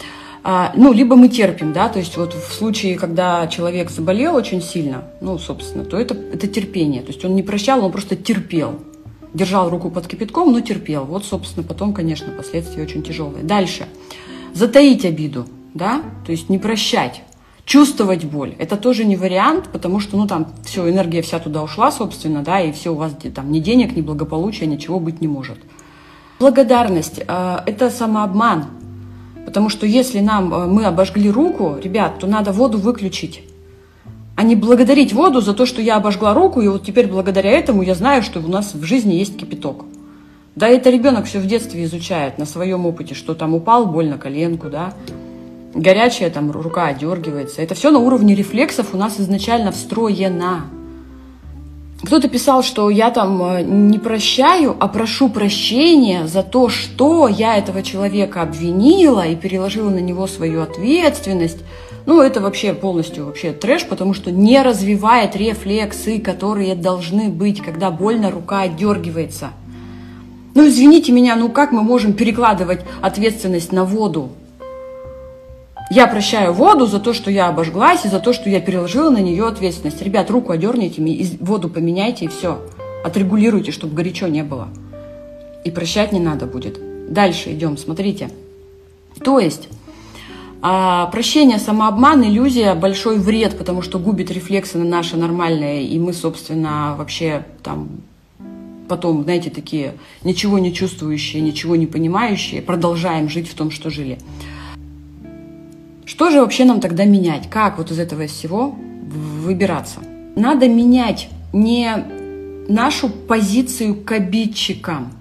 а, 0.44 0.74
ну, 0.75 0.91
либо 0.91 1.15
мы 1.15 1.29
терпим, 1.29 1.72
да, 1.72 1.88
то 1.88 2.00
есть 2.00 2.17
вот 2.17 2.34
в 2.34 2.53
случае, 2.53 2.98
когда 2.98 3.48
человек 3.48 3.89
заболел 3.89 4.36
очень 4.36 4.62
сильно, 4.62 5.06
ну, 5.22 5.38
собственно, 5.38 5.86
то 5.86 5.98
это, 5.98 6.13
это 6.13 6.48
терпение. 6.48 7.01
То 7.01 7.12
есть 7.12 7.24
он 7.24 7.36
не 7.36 7.44
прощал, 7.44 7.84
он 7.84 7.91
просто 7.91 8.15
терпел. 8.15 8.79
Держал 9.34 9.69
руку 9.69 9.89
под 9.89 10.07
кипятком, 10.07 10.51
но 10.51 10.62
терпел. 10.62 11.05
Вот, 11.05 11.25
собственно, 11.25 11.65
потом, 11.65 11.93
конечно, 11.93 12.31
последствия 12.31 12.84
очень 12.84 13.03
тяжелые. 13.03 13.43
Дальше. 13.43 13.88
Затаить 14.53 15.05
обиду, 15.05 15.46
да, 15.74 16.01
то 16.25 16.31
есть 16.31 16.50
не 16.50 16.57
прощать. 16.57 17.22
Чувствовать 17.67 18.24
боль– 18.24 18.55
это 18.60 18.77
тоже 18.77 19.03
не 19.03 19.17
вариант, 19.17 19.67
потому 19.74 20.00
что, 20.00 20.15
ну, 20.15 20.25
там, 20.25 20.48
все, 20.63 20.89
энергия 20.89 21.22
вся 21.22 21.38
туда 21.38 21.62
ушла, 21.62 21.91
собственно, 21.91 22.41
да, 22.41 22.62
и 22.62 22.72
все 22.72 22.91
у 22.91 22.96
вас 22.96 23.12
там 23.36 23.51
ни 23.51 23.60
денег, 23.60 23.93
ни 23.93 24.00
благополучия, 24.00 24.65
ничего 24.65 25.01
быть 25.01 25.19
не 25.19 25.27
может. 25.27 25.57
Благодарность 26.39 27.19
э,– 27.19 27.57
это 27.65 27.89
самообман, 27.89 28.67
потому 29.46 29.67
что 29.67 29.86
если 29.86 30.22
нам 30.22 30.53
э, 30.53 30.67
мы 30.67 30.86
обожгли 30.86 31.29
руку, 31.29 31.75
ребят, 31.84 32.19
то 32.19 32.27
надо 32.27 32.53
воду 32.53 32.77
выключить, 32.77 33.43
а 34.38 34.44
не 34.44 34.56
благодарить 34.56 35.13
воду 35.13 35.41
за 35.41 35.56
то, 35.56 35.65
что 35.65 35.82
я 35.82 35.96
обожгла 35.96 36.36
руку, 36.36 36.62
и 36.62 36.67
вот 36.67 36.84
теперь 36.86 37.08
благодаря 37.08 37.50
этому 37.50 37.82
я 37.82 37.96
знаю, 37.96 38.22
что 38.22 38.39
у 38.39 38.48
нас 38.48 38.75
в 38.75 38.84
жизни 38.84 39.15
есть 39.15 39.36
кипяток. 39.36 39.86
Да, 40.56 40.67
это 40.67 40.91
ребенок 40.91 41.25
все 41.25 41.39
в 41.39 41.48
детстве 41.48 41.84
изучает 41.86 42.38
на 42.38 42.46
своем 42.46 42.86
опыте, 42.86 43.15
что 43.15 43.34
там 43.34 43.56
упал, 43.56 43.88
больно 43.88 44.20
коленку, 44.20 44.70
да, 44.70 44.94
горячая 45.74 46.29
там 46.29 46.51
рука 46.51 46.86
одергивается. 46.86 47.63
Это 47.63 47.74
все 47.74 47.89
на 47.89 47.98
уровне 47.98 48.36
рефлексов 48.36 48.94
у 48.94 48.98
нас 48.98 49.20
изначально 49.20 49.72
встроено. 49.72 50.65
Кто-то 52.03 52.29
писал, 52.29 52.62
что 52.62 52.91
я 52.91 53.10
там 53.10 53.41
э, 53.41 53.63
не 53.63 53.98
прощаю, 53.98 54.77
а 54.79 54.88
прошу 54.88 55.29
прощения 55.29 56.27
за 56.27 56.44
то, 56.44 56.70
что 56.70 57.27
я 57.27 57.58
этого 57.58 57.82
человека 57.82 58.44
обвинила 58.44 59.25
и 59.25 59.36
переложила 59.36 59.89
на 59.89 59.98
него 60.00 60.27
свою 60.27 60.62
ответственность. 60.62 61.58
Ну, 62.07 62.21
это 62.21 62.39
вообще 62.39 62.73
полностью 62.73 63.25
вообще 63.25 63.51
трэш, 63.51 63.85
потому 63.85 64.13
что 64.13 64.31
не 64.31 64.61
развивает 64.61 65.35
рефлексы, 65.35 66.19
которые 66.19 66.73
должны 66.73 67.27
быть, 67.27 67.61
когда 67.61 67.91
больно 67.91 68.31
рука 68.31 68.61
отдергивается. 68.61 69.49
Ну, 70.55 70.65
извините 70.69 71.11
меня, 71.11 71.35
ну 71.35 71.49
как 71.49 71.73
мы 71.73 71.83
можем 71.83 72.13
перекладывать 72.13 72.79
ответственность 73.01 73.73
на 73.73 73.83
воду? 73.83 74.29
Я 75.91 76.07
прощаю 76.07 76.53
воду 76.53 76.85
за 76.85 77.01
то, 77.01 77.13
что 77.13 77.29
я 77.29 77.49
обожглась, 77.49 78.05
и 78.05 78.09
за 78.09 78.21
то, 78.21 78.31
что 78.31 78.49
я 78.49 78.61
переложила 78.61 79.09
на 79.09 79.19
нее 79.19 79.45
ответственность. 79.45 80.01
Ребят, 80.01 80.31
руку 80.31 80.53
одерните, 80.53 81.01
воду 81.41 81.67
поменяйте 81.67 82.25
и 82.25 82.29
все. 82.29 82.61
Отрегулируйте, 83.03 83.73
чтобы 83.73 83.95
горячо 83.95 84.27
не 84.27 84.43
было. 84.43 84.69
И 85.65 85.71
прощать 85.71 86.13
не 86.13 86.21
надо 86.21 86.45
будет. 86.45 86.79
Дальше 87.11 87.51
идем, 87.51 87.77
смотрите. 87.77 88.29
То 89.21 89.39
есть, 89.39 89.67
а, 90.69 91.05
прощение, 91.05 91.59
самообман, 91.59 92.25
иллюзия– 92.25 92.75
большой 92.75 93.19
вред, 93.19 93.57
потому 93.57 93.81
что 93.81 94.00
губит 94.00 94.31
рефлексы 94.31 94.77
на 94.77 94.83
наши 94.83 95.15
нормальные, 95.15 95.88
и 95.88 95.97
мы, 95.97 96.12
собственно, 96.12 96.93
вообще 96.97 97.45
там 97.63 97.88
потом, 98.89 99.24
знаете, 99.24 99.50
такие 99.50 99.93
ничего 100.25 100.59
не 100.59 100.74
чувствующие, 100.74 101.41
ничего 101.41 101.77
не 101.77 101.88
понимающие, 101.88 102.62
продолжаем 102.62 103.29
жить 103.29 103.47
в 103.47 103.53
том, 103.53 103.71
что 103.71 103.89
жили. 103.89 104.19
Что 106.05 106.31
же 106.31 106.41
вообще 106.41 106.65
нам 106.65 106.81
тогда 106.81 107.05
менять? 107.05 107.50
Как 107.50 107.77
вот 107.77 107.89
из 107.91 108.00
этого 108.00 108.27
всего 108.27 108.75
выбираться? 108.75 110.01
Надо 110.36 110.67
менять 110.67 111.29
не 111.53 111.95
нашу 112.67 113.07
позицию 113.07 113.95
к 114.03 114.12
обидчикам, 114.12 115.13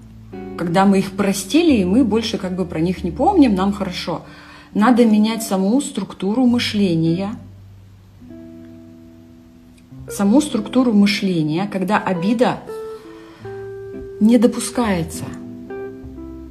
когда 0.57 0.85
мы 0.85 0.99
их 0.99 1.13
простили, 1.13 1.77
и 1.77 1.85
мы 1.85 2.03
больше 2.03 2.37
как 2.37 2.53
бы 2.57 2.65
про 2.65 2.81
них 2.81 3.05
не 3.05 3.11
помним, 3.11 3.55
нам 3.55 3.71
хорошо. 3.71 4.23
Надо 4.77 5.05
менять 5.05 5.43
саму 5.43 5.81
структуру 5.81 6.45
мышления, 6.45 7.35
саму 10.07 10.39
структуру 10.39 10.93
мышления, 10.93 11.67
когда 11.67 11.97
обида 11.97 12.59
не 14.21 14.37
допускается. 14.37 15.25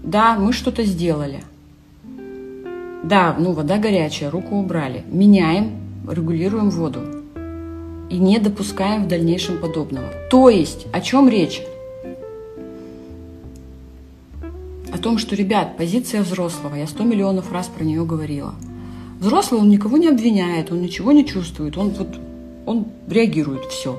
Да, 0.02 0.36
мы 0.38 0.52
что-то 0.52 0.84
сделали– 0.84 1.42
да, 3.06 3.36
ну 3.38 3.52
вода 3.52 3.78
горячая, 3.78 4.32
руку 4.32 4.56
убрали. 4.56 5.04
Меняем, 5.06 5.78
регулируем 6.10 6.70
воду. 6.70 7.02
И 8.10 8.18
не 8.18 8.40
допускаем 8.40 9.04
в 9.04 9.08
дальнейшем 9.08 9.58
подобного. 9.58 10.08
То 10.28 10.48
есть, 10.48 10.88
о 10.92 11.00
чем 11.00 11.28
речь? 11.28 11.62
Том, 15.06 15.18
что, 15.18 15.36
ребят, 15.36 15.76
позиция 15.76 16.20
взрослого, 16.22 16.74
я 16.74 16.88
сто 16.88 17.04
миллионов 17.04 17.52
раз 17.52 17.68
про 17.68 17.84
нее 17.84 18.04
говорила. 18.04 18.56
Взрослый, 19.20 19.60
он 19.60 19.68
никого 19.68 19.98
не 19.98 20.08
обвиняет, 20.08 20.72
он 20.72 20.82
ничего 20.82 21.12
не 21.12 21.24
чувствует, 21.24 21.78
он 21.78 21.90
вот, 21.90 22.18
он 22.66 22.86
реагирует, 23.08 23.66
все. 23.66 23.96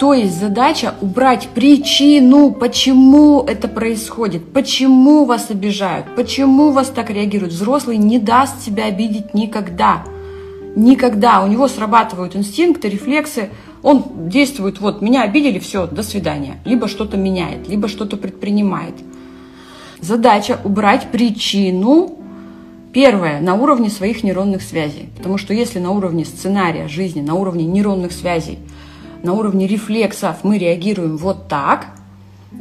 То 0.00 0.14
есть 0.14 0.40
задача 0.40 0.94
убрать 1.02 1.50
причину, 1.54 2.52
почему 2.52 3.42
это 3.42 3.68
происходит, 3.68 4.50
почему 4.54 5.26
вас 5.26 5.50
обижают, 5.50 6.06
почему 6.16 6.70
вас 6.70 6.88
так 6.88 7.10
реагируют. 7.10 7.52
Взрослый 7.52 7.98
не 7.98 8.18
даст 8.18 8.62
себя 8.62 8.86
обидеть 8.86 9.34
никогда. 9.34 10.04
Никогда. 10.74 11.44
У 11.44 11.48
него 11.48 11.68
срабатывают 11.68 12.34
инстинкты, 12.34 12.88
рефлексы. 12.88 13.50
Он 13.82 14.30
действует, 14.30 14.80
вот, 14.80 15.02
меня 15.02 15.20
обидели, 15.20 15.58
все, 15.58 15.86
до 15.86 16.02
свидания. 16.02 16.60
Либо 16.64 16.88
что-то 16.88 17.18
меняет, 17.18 17.68
либо 17.68 17.88
что-то 17.88 18.16
предпринимает. 18.16 18.94
Задача 20.02 20.60
убрать 20.62 21.08
причину, 21.10 22.18
первое, 22.92 23.40
на 23.40 23.54
уровне 23.54 23.88
своих 23.88 24.22
нейронных 24.22 24.60
связей. 24.60 25.08
Потому 25.16 25.38
что 25.38 25.54
если 25.54 25.78
на 25.78 25.92
уровне 25.92 26.26
сценария 26.26 26.88
жизни, 26.88 27.22
на 27.22 27.34
уровне 27.34 27.64
нейронных 27.64 28.12
связей– 28.12 28.58
на 29.22 29.34
уровне 29.34 29.66
рефлексов 29.66 30.42
мы 30.42 30.58
реагируем 30.58 31.16
вот 31.16 31.48
так, 31.48 31.86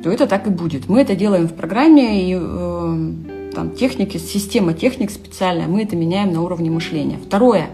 то 0.03 0.11
это 0.11 0.27
так 0.27 0.47
и 0.47 0.49
будет. 0.49 0.87
Мы 0.87 1.01
это 1.01 1.15
делаем 1.15 1.47
в 1.47 1.53
программе, 1.53 2.29
и 2.29 2.37
э, 2.39 3.11
там 3.53 3.71
техники, 3.71 4.17
система 4.17 4.73
техник 4.73 5.11
специальная, 5.11 5.67
мы 5.67 5.83
это 5.83 5.95
меняем 5.95 6.31
на 6.31 6.41
уровне 6.41 6.69
мышления. 6.69 7.17
Второе, 7.17 7.69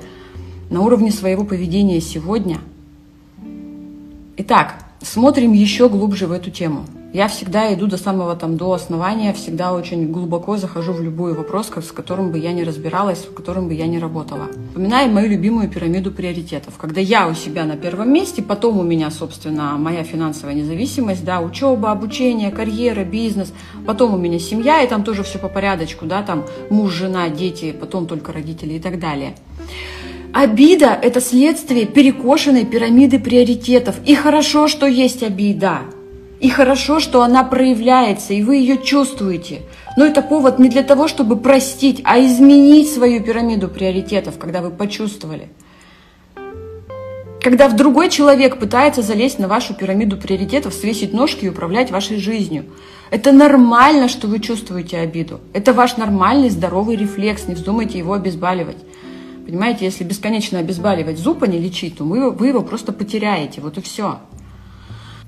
на 0.69 0.81
уровне 0.81 1.11
своего 1.11 1.43
поведения 1.43 2.01
сегодня. 2.01 2.59
Итак, 4.37 4.75
смотрим 5.01 5.51
еще 5.51 5.89
глубже 5.89 6.27
в 6.27 6.31
эту 6.31 6.49
тему. 6.49 6.85
Я 7.13 7.29
всегда 7.29 7.73
иду 7.73 7.87
до 7.87 7.97
самого 7.97 8.35
там, 8.35 8.57
до 8.57 8.73
основания, 8.73 9.33
всегда 9.33 9.73
очень 9.73 10.11
глубоко 10.11 10.57
захожу 10.57 10.91
в 10.91 11.01
любой 11.01 11.33
вопрос, 11.33 11.71
с 11.75 11.91
которым 11.91 12.31
бы 12.31 12.37
я 12.37 12.51
не 12.51 12.65
разбиралась, 12.65 13.19
с 13.19 13.33
которым 13.33 13.69
бы 13.69 13.73
я 13.73 13.87
не 13.87 13.97
работала. 13.97 14.49
Вспоминаю 14.69 15.09
мою 15.11 15.29
любимую 15.29 15.69
пирамиду 15.69 16.11
приоритетов. 16.11 16.77
Когда 16.77 16.99
я 16.99 17.29
у 17.29 17.33
себя 17.33 17.63
на 17.63 17.77
первом 17.77 18.11
месте, 18.11 18.41
потом 18.41 18.77
у 18.77 18.83
меня, 18.83 19.09
собственно, 19.09 19.77
моя 19.77 20.03
финансовая 20.03 20.53
независимость, 20.53 21.23
да, 21.23 21.39
учеба, 21.39 21.91
обучение, 21.91 22.51
карьера, 22.51 23.05
бизнес, 23.05 23.53
потом 23.85 24.13
у 24.13 24.17
меня 24.17 24.37
семья, 24.37 24.83
и 24.83 24.87
там 24.87 25.03
тоже 25.05 25.23
все 25.23 25.39
по 25.39 25.47
порядочку, 25.47 26.05
да, 26.05 26.21
там 26.23 26.45
муж, 26.69 26.91
жена, 26.91 27.29
дети, 27.29 27.71
потом 27.71 28.05
только 28.05 28.33
родители 28.33 28.73
и 28.73 28.79
так 28.79 28.99
далее. 28.99 29.33
Обида– 30.33 30.87
это 31.01 31.21
следствие 31.21 31.85
перекошенной 31.85 32.65
пирамиды 32.65 33.17
приоритетов. 33.17 33.95
И 34.05 34.13
хорошо, 34.13 34.67
что 34.67 34.85
есть 34.85 35.23
обида. 35.23 35.79
И 36.39 36.49
хорошо, 36.49 36.99
что 36.99 37.23
она 37.23 37.43
проявляется, 37.43 38.33
и 38.33 38.43
вы 38.43 38.57
ее 38.57 38.77
чувствуете. 38.77 39.61
Но 39.95 40.05
это 40.05 40.21
повод 40.21 40.59
не 40.59 40.69
для 40.69 40.83
того, 40.83 41.07
чтобы 41.07 41.35
простить, 41.35 42.01
а 42.03 42.19
изменить 42.19 42.91
свою 42.91 43.23
пирамиду 43.23 43.67
приоритетов, 43.67 44.37
когда 44.37 44.61
вы 44.61 44.69
почувствовали. 44.69 45.49
Когда 47.41 47.69
в 47.69 47.75
другой 47.75 48.09
человек 48.09 48.59
пытается 48.59 49.01
залезть 49.01 49.39
на 49.39 49.47
вашу 49.47 49.73
пирамиду 49.73 50.17
приоритетов, 50.17 50.73
свесить 50.73 51.13
ножки 51.13 51.45
и 51.45 51.49
управлять 51.49 51.91
вашей 51.91 52.17
жизнью. 52.17 52.65
Это 53.09 53.31
нормально, 53.31 54.09
что 54.09 54.27
вы 54.27 54.39
чувствуете 54.39 54.97
обиду. 54.97 55.39
Это 55.53 55.73
ваш 55.73 55.97
нормальный 55.97 56.49
здоровый 56.49 56.97
рефлекс, 56.97 57.47
не 57.47 57.55
вздумайте 57.55 57.97
его 57.97 58.13
обезболивать. 58.13 58.77
Понимаете, 59.45 59.85
если 59.85 60.03
бесконечно 60.03 60.59
обезболивать 60.59 61.17
зуб, 61.17 61.41
а 61.41 61.47
не 61.47 61.57
лечить, 61.57 61.97
то 61.97 62.03
вы, 62.03 62.31
вы 62.31 62.47
его 62.49 62.61
просто 62.61 62.91
потеряете. 62.91 63.61
Вот 63.61 63.77
и 63.77 63.81
все. 63.81 64.19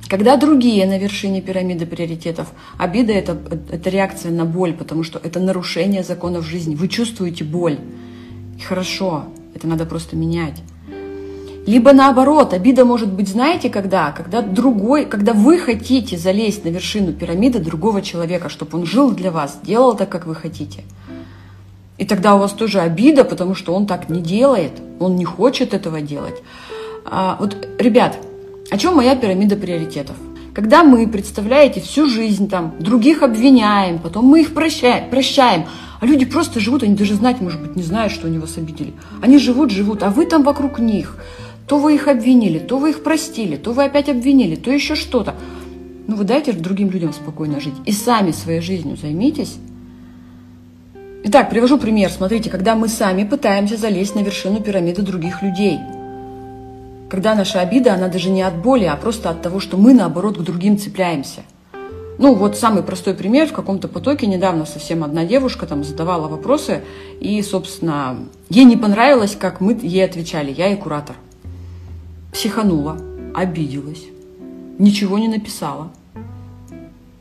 Когда 0.10 0.38
другие 0.38 0.88
на 0.88 0.98
вершине 0.98 1.40
пирамиды 1.40 1.86
приоритетов, 1.86 2.48
обида 2.80 3.14
это, 3.14 3.38
это 3.72 3.92
реакция 3.92 4.32
на 4.32 4.44
боль, 4.44 4.74
потому 4.74 5.04
что 5.04 5.22
это 5.24 5.40
нарушение 5.40 6.02
законов 6.02 6.46
жизни. 6.46 6.74
Вы 6.74 6.88
чувствуете 6.88 7.44
боль. 7.44 7.78
И 8.58 8.62
хорошо, 8.62 9.26
это 9.54 9.68
надо 9.68 9.86
просто 9.86 10.16
менять. 10.16 10.64
Либо 11.68 11.94
наоборот, 11.94 12.54
обида 12.54 12.86
может 12.86 13.14
быть, 13.14 13.28
знаете, 13.28 13.70
когда? 13.70 14.12
Когда 14.12 14.42
другой, 14.42 15.06
когда 15.06 15.34
вы 15.34 15.60
хотите 15.60 16.18
залезть 16.18 16.66
на 16.66 16.70
вершину 16.70 17.14
пирамиды 17.14 17.60
другого 17.60 18.02
человека, 18.02 18.50
чтобы 18.50 18.80
он 18.80 18.88
жил 18.88 19.12
для 19.12 19.30
вас, 19.30 19.60
делал 19.62 19.96
так, 19.96 20.10
как 20.10 20.26
вы 20.26 20.34
хотите. 20.34 20.84
И 22.00 22.06
тогда 22.06 22.34
у 22.34 22.40
вас 22.40 22.54
тоже 22.54 22.80
обида, 22.80 23.26
потому 23.26 23.54
что 23.54 23.76
он 23.76 23.86
так 23.86 24.10
не 24.10 24.22
делает, 24.22 24.72
он 25.00 25.18
не 25.18 25.26
хочет 25.26 25.76
этого 25.76 26.02
делать. 26.02 26.42
А, 27.06 27.38
вот, 27.40 27.68
ребят, 27.78 28.18
о 28.70 28.78
чем 28.78 28.96
моя 28.96 29.16
пирамида 29.16 29.56
приоритетов? 29.56 30.16
Когда 30.54 30.84
мы, 30.84 31.08
представляете, 31.08 31.80
всю 31.80 32.08
жизнь 32.08 32.50
там 32.50 32.76
других 32.80 33.24
обвиняем, 33.24 34.00
потом 34.00 34.26
мы 34.26 34.42
их 34.42 34.54
прощаем, 34.54 35.10
прощаем, 35.10 35.66
а 36.00 36.06
люди 36.06 36.26
просто 36.26 36.60
живут, 36.60 36.84
они 36.84 36.96
даже 36.96 37.16
знать, 37.16 37.42
может 37.42 37.62
быть, 37.62 37.76
не 37.76 37.84
знают, 37.84 38.12
что 38.12 38.28
они 38.28 38.38
вас 38.38 38.58
обидели. 38.58 38.94
Они 39.22 39.38
живут, 39.38 39.72
живут, 39.72 40.04
а 40.04 40.10
вы 40.10 40.26
там 40.26 40.44
вокруг 40.44 40.80
них. 40.80 41.18
То 41.68 41.78
вы 41.78 41.96
их 41.96 42.08
обвинили, 42.08 42.60
то 42.60 42.78
вы 42.78 42.92
их 42.92 43.04
простили, 43.04 43.56
то 43.56 43.74
вы 43.74 43.84
опять 43.86 44.10
обвинили, 44.10 44.56
то 44.56 44.72
еще 44.72 44.96
что-то. 44.96 45.36
Ну 46.08 46.16
вы 46.16 46.24
дайте 46.24 46.52
другим 46.54 46.90
людям 46.90 47.14
спокойно 47.14 47.60
жить. 47.60 47.76
И 47.86 47.92
сами 47.92 48.32
своей 48.32 48.62
жизнью 48.62 48.98
займитесь. 48.98 49.58
Итак, 51.26 51.50
привожу 51.50 51.78
пример. 51.78 52.10
Смотрите, 52.10 52.50
когда 52.50 52.76
мы 52.76 52.88
сами 52.88 53.24
пытаемся 53.24 53.78
залезть 53.78 54.16
на 54.16 54.22
вершину 54.22 54.62
пирамиды 54.62 55.02
других 55.04 55.44
людей. 55.44 55.80
Когда 57.10 57.36
наша 57.36 57.62
обида, 57.62 57.96
она 57.96 58.08
даже 58.08 58.30
не 58.30 58.42
от 58.42 58.56
боли, 58.58 58.86
а 58.86 58.96
просто 58.96 59.30
от 59.30 59.42
того, 59.42 59.60
что 59.60 59.78
мы, 59.78 59.94
наоборот, 59.94 60.38
к 60.38 60.42
другим 60.42 60.78
цепляемся– 60.78 61.42
ну, 62.20 62.36
вот 62.36 62.58
самый 62.58 62.84
простой 62.84 63.14
пример. 63.14 63.48
В 63.48 63.54
каком-то 63.54 63.88
потоке 63.88 64.28
недавно 64.28 64.66
совсем 64.66 65.06
одна 65.06 65.24
девушка 65.24 65.66
там 65.66 65.86
задавала 65.86 66.28
вопросы, 66.28 66.84
и, 67.22 67.42
собственно, 67.42 68.18
ей 68.50 68.66
не 68.66 68.76
понравилось, 68.76 69.38
как 69.40 69.62
мы 69.62 69.80
ей 69.82 70.04
отвечали, 70.04 70.52
я 70.52 70.68
и 70.68 70.76
куратор. 70.76 71.16
Психанула, 72.34 72.98
обиделась, 73.34 74.04
ничего 74.78 75.18
не 75.18 75.30
написала. 75.30 75.92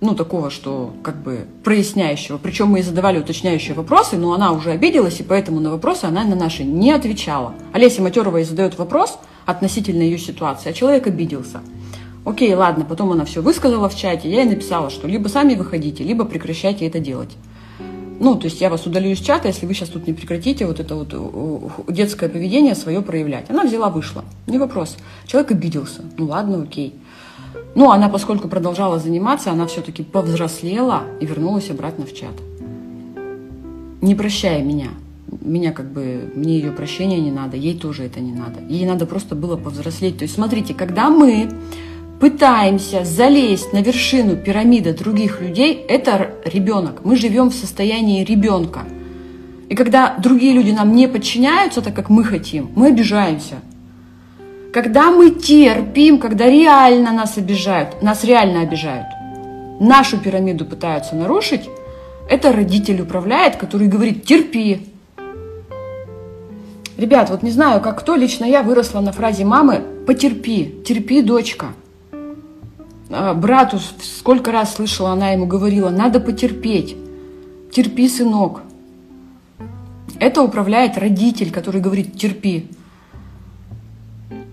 Ну, 0.01 0.17
такого, 0.17 0.51
что 0.51 0.93
как 1.05 1.23
бы 1.23 1.47
проясняющего. 1.63 2.37
Причем 2.37 2.67
мы 2.69 2.79
ей 2.79 2.85
задавали 2.85 3.21
уточняющие 3.21 3.75
вопросы, 3.75 4.17
но 4.17 4.33
она 4.33 4.51
уже 4.51 4.73
обиделась, 4.73 5.21
и 5.21 5.23
поэтому 5.23 5.61
на 5.61 5.71
вопросы 5.71 6.07
она 6.07 6.25
на 6.25 6.35
наши 6.35 6.65
не 6.65 6.91
отвечала. 6.91 7.55
Олеся 7.73 8.03
Матерова 8.03 8.39
ей 8.39 8.45
задает 8.45 8.77
вопрос 8.79 9.21
относительно 9.49 10.03
ее 10.03 10.19
ситуации, 10.19 10.69
а 10.69 10.73
человек 10.75 11.07
обиделся. 11.07 11.63
Окей, 12.27 12.55
ладно, 12.55 12.85
потом 12.85 13.13
она 13.13 13.25
все 13.25 13.41
высказала 13.41 13.89
в 13.89 13.97
чате, 13.97 14.31
я 14.31 14.43
ей 14.43 14.51
написала, 14.51 14.91
что 14.91 15.09
либо 15.09 15.29
сами 15.29 15.55
выходите, 15.55 16.05
либо 16.05 16.27
прекращайте 16.27 16.87
это 16.87 16.99
делать. 16.99 17.31
Ну, 18.21 18.35
то 18.35 18.45
есть 18.45 18.61
я 18.61 18.69
вас 18.69 18.85
удалю 18.85 19.09
из 19.09 19.21
чата, 19.21 19.49
если 19.49 19.65
вы 19.65 19.73
сейчас 19.73 19.89
тут 19.89 20.07
не 20.07 20.13
прекратите 20.13 20.67
вот 20.67 20.81
это 20.81 20.95
вот 20.95 21.89
детское 21.89 22.29
поведение 22.29 22.75
свое 22.75 23.01
проявлять. 23.01 23.49
Она 23.49 23.65
взяла, 23.65 23.89
вышла. 23.89 24.23
Не 24.47 24.59
вопрос. 24.59 24.99
Человек 25.27 25.53
обиделся. 25.53 26.03
Ну 26.19 26.27
ладно, 26.27 26.63
окей. 26.63 26.95
Ну, 27.75 27.91
она, 27.91 28.11
поскольку 28.11 28.49
продолжала 28.49 28.99
заниматься, 28.99 29.51
она 29.51 29.67
все-таки 29.67 30.03
повзрослела 30.03 31.05
и 31.21 31.27
вернулась 31.27 31.71
обратно 31.71 32.05
в 32.05 32.13
чат. 32.13 32.35
Не 34.03 34.15
прощая 34.15 34.63
меня. 34.63 34.89
Меня 35.41 35.73
как 35.73 35.93
бы, 35.93 36.33
мне 36.35 36.59
ее 36.59 36.73
прощения 36.73 37.21
не 37.21 37.31
надо, 37.31 37.57
ей 37.57 37.79
тоже 37.79 38.05
это 38.05 38.21
не 38.21 38.33
надо. 38.33 38.61
Ей 38.69 38.87
надо 38.87 39.07
просто 39.07 39.35
было 39.35 39.57
повзрослеть. 39.57 40.19
То 40.19 40.25
есть, 40.25 40.35
смотрите, 40.35 40.75
когда 40.75 41.11
мы 41.11 41.51
пытаемся 42.21 43.05
залезть 43.05 43.73
на 43.73 43.83
вершину 43.83 44.37
пирамиды 44.37 44.93
других 44.93 45.41
людей, 45.41 45.75
это 45.89 46.33
ребенок. 46.45 47.05
Мы 47.05 47.17
живем 47.17 47.51
в 47.51 47.55
состоянии 47.55 48.25
ребенка. 48.25 48.81
И 49.69 49.75
когда 49.75 50.17
другие 50.19 50.55
люди 50.55 50.71
нам 50.71 50.95
не 50.95 51.09
подчиняются 51.09 51.83
так, 51.83 51.95
как 51.95 52.09
мы 52.09 52.25
хотим, 52.25 52.71
мы 52.75 52.89
обижаемся. 52.89 53.57
Когда 54.73 55.11
мы 55.11 55.31
терпим, 55.31 56.19
когда 56.19 56.47
реально 56.47 57.13
нас 57.13 57.39
обижают, 57.39 58.03
нас 58.03 58.25
реально 58.25 58.63
обижают, 58.63 59.07
нашу 59.81 60.19
пирамиду 60.19 60.65
пытаются 60.65 61.15
нарушить, 61.15 61.69
это 62.29 62.53
родитель 62.53 63.01
управляет, 63.01 63.57
который 63.57 63.89
говорит 63.89 64.25
«терпи». 64.25 64.89
Ребят, 66.99 67.31
вот 67.31 67.45
не 67.45 67.53
знаю, 67.53 67.81
как 67.81 68.01
кто, 68.01 68.17
лично 68.17 68.45
я 68.45 68.65
выросла 68.65 68.99
на 69.01 69.13
фразе 69.13 69.45
мамы 69.45 69.85
«потерпи, 70.05 70.83
терпи, 70.85 71.23
дочка». 71.23 71.67
А, 73.09 73.35
брату 73.35 73.79
сколько 74.03 74.51
раз 74.51 74.75
слышала, 74.75 75.13
она 75.13 75.31
ему 75.31 75.47
говорила, 75.47 75.91
надо 75.91 76.19
потерпеть, 76.19 76.97
терпи, 77.71 78.09
сынок. 78.09 78.63
Это 80.19 80.43
управляет 80.43 80.99
родитель, 80.99 81.53
который 81.53 81.81
говорит, 81.81 82.19
терпи. 82.19 82.67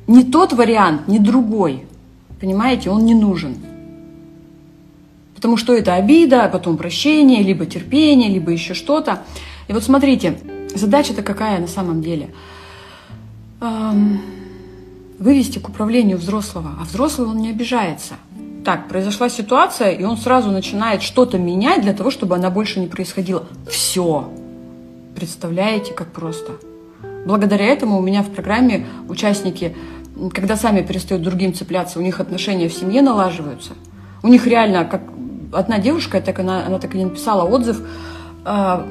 Не 0.06 0.24
тот 0.24 0.54
вариант, 0.54 1.08
не 1.08 1.18
другой. 1.18 1.86
Понимаете, 2.40 2.92
он 2.92 3.06
не 3.06 3.16
нужен. 3.16 3.56
Потому 5.34 5.58
что 5.58 5.74
это 5.74 5.96
обида, 5.96 6.48
потом 6.54 6.78
прощение, 6.78 7.42
либо 7.42 7.66
терпение, 7.66 8.30
либо 8.30 8.52
еще 8.52 8.76
что-то. 8.76 9.24
И 9.68 9.74
вот 9.74 9.84
смотрите, 9.84 10.38
задача-то 10.78 11.22
какая 11.24 11.60
на 11.60 11.68
самом 11.68 12.02
деле? 12.02 12.34
Вывести 15.20 15.60
к 15.60 15.70
управлению 15.70 16.18
взрослого. 16.18 16.72
А 16.80 16.84
взрослый 16.84 17.28
он 17.28 17.38
не 17.38 17.50
обижается 17.50 18.16
так, 18.66 18.90
произошла 18.90 19.30
ситуация, 19.30 19.92
и 19.92 20.04
он 20.04 20.18
сразу 20.18 20.52
начинает 20.52 21.04
что-то 21.04 21.38
менять 21.38 21.84
для 21.84 21.94
того, 21.94 22.10
чтобы 22.12 22.36
она 22.36 22.50
больше 22.50 22.80
не 22.80 22.88
происходила. 22.88 23.46
Все. 23.70 24.28
Представляете, 25.16 25.94
как 25.94 26.12
просто. 26.12 26.54
Благодаря 27.26 27.66
этому 27.66 27.98
у 27.98 28.02
меня 28.02 28.24
в 28.24 28.32
программе 28.32 28.86
участники, 29.08 29.76
когда 30.34 30.58
сами 30.58 30.82
перестают 30.82 31.24
другим 31.24 31.54
цепляться, 31.54 32.00
у 32.00 32.02
них 32.02 32.20
отношения 32.20 32.68
в 32.68 32.74
семье 32.74 33.02
налаживаются. 33.02 33.74
У 34.24 34.28
них 34.28 34.48
реально, 34.48 34.84
как 34.84 35.04
одна 35.54 35.78
девушка, 35.78 36.20
так 36.20 36.40
она, 36.40 36.66
она 36.66 36.80
так 36.80 36.96
и 36.96 36.98
не 36.98 37.06
написала 37.06 37.48
отзыв, 37.48 37.80
а, 38.44 38.86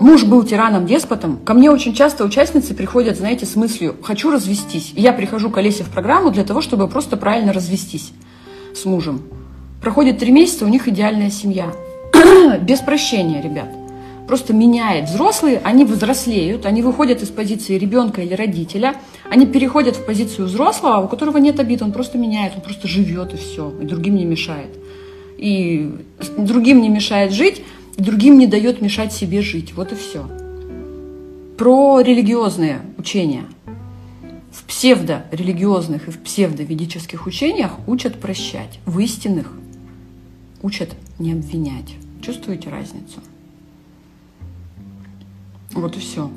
Муж 0.00 0.24
был 0.24 0.42
тираном-деспотом. 0.44 1.36
Ко 1.44 1.52
мне 1.52 1.70
очень 1.70 1.92
часто 1.92 2.24
участницы 2.24 2.72
приходят, 2.74 3.18
знаете, 3.18 3.44
с 3.44 3.54
мыслью 3.54 3.94
«хочу 4.02 4.30
развестись». 4.30 4.92
И 4.96 5.02
я 5.02 5.12
прихожу 5.12 5.50
к 5.50 5.58
Олесе 5.58 5.84
в 5.84 5.90
программу 5.90 6.30
для 6.30 6.42
того, 6.42 6.62
чтобы 6.62 6.88
просто 6.88 7.18
правильно 7.18 7.52
развестись 7.52 8.12
с 8.74 8.86
мужем. 8.86 9.20
Проходит 9.82 10.18
три 10.18 10.32
месяца, 10.32 10.64
у 10.64 10.68
них 10.68 10.88
идеальная 10.88 11.28
семья. 11.28 11.70
Без 12.62 12.80
прощения, 12.80 13.42
ребят. 13.42 13.68
Просто 14.26 14.54
меняет. 14.54 15.10
Взрослые, 15.10 15.60
они 15.64 15.84
взрослеют, 15.84 16.64
они 16.64 16.80
выходят 16.80 17.20
из 17.20 17.28
позиции 17.28 17.76
ребенка 17.76 18.22
или 18.22 18.32
родителя, 18.32 18.94
они 19.28 19.44
переходят 19.44 19.96
в 19.96 20.06
позицию 20.06 20.46
взрослого, 20.46 21.04
у 21.04 21.08
которого 21.08 21.36
нет 21.36 21.60
обид, 21.60 21.82
он 21.82 21.92
просто 21.92 22.16
меняет, 22.16 22.54
он 22.56 22.62
просто 22.62 22.88
живет 22.88 23.34
и 23.34 23.36
все, 23.36 23.70
и 23.82 23.84
другим 23.84 24.16
не 24.16 24.24
мешает. 24.24 24.70
И 25.36 25.92
другим 26.38 26.80
не 26.80 26.88
мешает 26.88 27.32
жить, 27.32 27.62
другим 28.00 28.38
не 28.38 28.46
дает 28.46 28.80
мешать 28.80 29.12
себе 29.12 29.42
жить. 29.42 29.74
Вот 29.74 29.92
и 29.92 29.94
все. 29.94 30.26
Про 31.56 32.00
религиозные 32.00 32.80
учения. 32.98 33.44
В 34.52 34.64
псевдорелигиозных 34.64 36.08
и 36.08 36.10
в 36.10 36.18
псевдоведических 36.18 37.26
учениях 37.26 37.72
учат 37.86 38.20
прощать. 38.20 38.80
В 38.86 38.98
истинных 38.98 39.52
учат 40.62 40.90
не 41.18 41.32
обвинять. 41.32 41.94
Чувствуете 42.22 42.68
разницу? 42.70 43.20
Вот 45.72 45.96
и 45.96 46.00
все. 46.00 46.30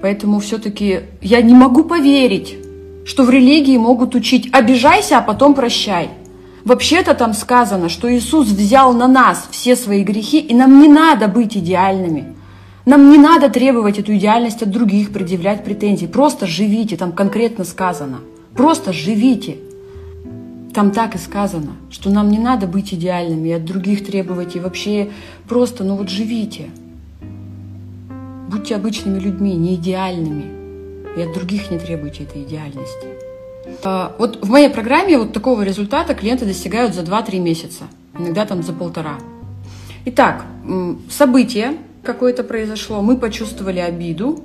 Поэтому 0.00 0.40
все-таки 0.40 1.00
я 1.20 1.42
не 1.42 1.54
могу 1.54 1.84
поверить, 1.84 2.56
что 3.04 3.24
в 3.24 3.30
религии 3.30 3.76
могут 3.76 4.14
учить 4.14 4.48
«обижайся, 4.52 5.18
а 5.18 5.22
потом 5.22 5.54
прощай». 5.54 6.10
Вообще-то 6.64 7.14
там 7.14 7.34
сказано, 7.34 7.88
что 7.88 8.12
Иисус 8.12 8.48
взял 8.48 8.92
на 8.92 9.08
нас 9.08 9.48
все 9.50 9.74
свои 9.74 10.04
грехи, 10.04 10.38
и 10.38 10.54
нам 10.54 10.80
не 10.80 10.88
надо 10.88 11.26
быть 11.26 11.56
идеальными. 11.56 12.34
Нам 12.84 13.10
не 13.10 13.18
надо 13.18 13.48
требовать 13.48 13.98
эту 13.98 14.16
идеальность 14.16 14.62
от 14.62 14.70
других, 14.70 15.12
предъявлять 15.12 15.64
претензии. 15.64 16.06
Просто 16.06 16.46
живите, 16.46 16.96
там 16.96 17.12
конкретно 17.12 17.64
сказано. 17.64 18.20
Просто 18.54 18.92
живите. 18.92 19.58
Там 20.74 20.90
так 20.90 21.14
и 21.14 21.18
сказано, 21.18 21.72
что 21.90 22.10
нам 22.10 22.30
не 22.30 22.38
надо 22.38 22.66
быть 22.66 22.94
идеальными 22.94 23.48
и 23.48 23.52
от 23.52 23.64
других 23.64 24.04
требовать, 24.06 24.56
и 24.56 24.60
вообще 24.60 25.10
просто, 25.48 25.84
ну 25.84 25.96
вот 25.96 26.08
живите. 26.08 26.70
Будьте 28.48 28.76
обычными 28.76 29.18
людьми, 29.18 29.54
не 29.54 29.74
идеальными. 29.74 30.44
И 31.16 31.20
от 31.22 31.34
других 31.34 31.70
не 31.70 31.78
требуйте 31.78 32.24
этой 32.24 32.42
идеальности. 32.42 33.21
А, 33.84 34.14
вот 34.18 34.44
в 34.44 34.50
моей 34.50 34.68
программе 34.68 35.18
вот 35.18 35.32
такого 35.32 35.62
результата 35.62 36.14
клиенты 36.14 36.44
достигают 36.44 36.94
за 36.94 37.02
2-3 37.02 37.38
месяца, 37.38 37.84
иногда 38.16 38.46
там 38.46 38.62
за 38.62 38.72
полтора. 38.72 39.18
Итак, 40.04 40.44
событие 41.10 41.76
какое-то 42.02 42.44
произошло, 42.44 43.02
мы 43.02 43.16
почувствовали 43.16 43.78
обиду, 43.78 44.42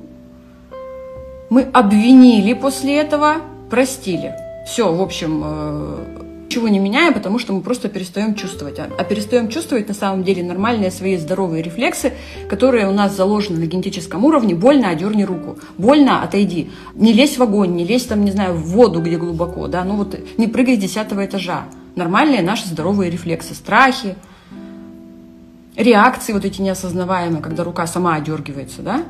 мы 1.49 1.63
обвинили 1.63 2.53
после 2.53 2.97
этого, 2.97 3.37
простили. 3.69 4.35
Все, 4.67 4.93
в 4.93 5.01
общем, 5.01 5.41
э, 5.45 6.16
Ничего 6.47 6.69
не 6.69 6.79
меняем, 6.79 7.13
потому 7.13 7.39
что 7.39 7.51
мы 7.51 7.59
просто 7.59 7.89
перестаем 7.89 8.33
чувствовать. 8.33 8.79
А, 8.79 8.87
а 8.97 9.03
перестаем 9.03 9.49
чувствовать 9.49 9.89
на 9.89 9.93
самом 9.93 10.23
деле 10.23 10.43
нормальные 10.43 10.91
свои 10.91 11.17
здоровые 11.17 11.61
рефлексы, 11.61 12.13
которые 12.47 12.87
у 12.87 12.93
нас 12.93 13.13
заложены 13.13 13.59
на 13.59 13.65
генетическом 13.65 14.23
уровне. 14.23 14.55
Больно, 14.55 14.87
одерни 14.87 15.25
руку. 15.25 15.57
Больно, 15.77 16.23
отойди. 16.23 16.71
Не 16.95 17.11
лезь 17.11 17.37
в 17.37 17.43
огонь, 17.43 17.75
не 17.75 17.83
лезь 17.83 18.05
там, 18.05 18.23
не 18.23 18.31
знаю, 18.31 18.53
в 18.53 18.63
воду, 18.67 19.01
где 19.01 19.17
глубоко. 19.17 19.67
Да? 19.67 19.83
Ну 19.83 19.97
вот 19.97 20.17
не 20.37 20.47
прыгай 20.47 20.77
с 20.77 20.79
десятого 20.79 21.25
этажа. 21.25 21.65
Нормальные 21.97 22.41
наши 22.43 22.65
здоровые 22.65 23.11
рефлексы. 23.11 23.53
Страхи, 23.53 24.15
реакции 25.75 26.31
вот 26.31 26.45
эти 26.45 26.61
неосознаваемые, 26.61 27.41
когда 27.41 27.65
рука 27.65 27.85
сама 27.87 28.15
одергивается, 28.15 28.81
да? 28.81 29.03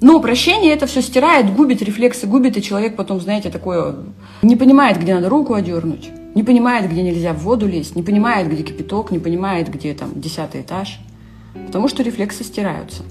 Но 0.00 0.20
прощение 0.20 0.72
это 0.72 0.86
все 0.86 1.02
стирает, 1.02 1.54
губит 1.54 1.82
рефлексы, 1.82 2.26
губит, 2.26 2.56
и 2.56 2.62
человек 2.62 2.94
потом, 2.96 3.20
знаете, 3.20 3.50
такое 3.50 3.96
не 4.42 4.54
понимает, 4.56 5.00
где 5.00 5.14
надо 5.14 5.28
руку 5.28 5.54
одернуть. 5.54 6.10
Не 6.34 6.44
понимает, 6.44 6.88
где 6.90 7.02
нельзя 7.02 7.32
в 7.32 7.38
воду 7.38 7.66
лезть, 7.66 7.96
не 7.96 8.02
понимает, 8.02 8.48
где 8.48 8.62
кипяток, 8.62 9.10
не 9.10 9.18
понимает, 9.18 9.68
где 9.68 9.94
там 9.94 10.12
десятый 10.14 10.60
этаж. 10.60 11.00
Потому 11.66 11.88
что 11.88 12.04
рефлексы 12.04 12.44
стираются. 12.44 13.02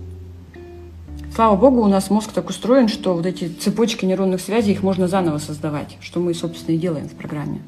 Слава 1.35 1.55
богу, 1.57 1.81
у 1.81 1.87
нас 1.87 2.09
мозг 2.09 2.31
так 2.31 2.49
устроен, 2.49 2.87
что 2.87 3.13
вот 3.13 3.25
эти 3.25 3.49
цепочки 3.49 4.05
нейронных 4.05 4.41
связей, 4.41 4.71
их 4.71 4.81
можно 4.81 5.07
заново 5.07 5.39
создавать, 5.39 5.97
что 5.99 6.19
мы, 6.19 6.33
собственно, 6.33 6.75
и 6.75 6.79
делаем 6.79 7.09
в 7.09 7.13
программе. 7.13 7.61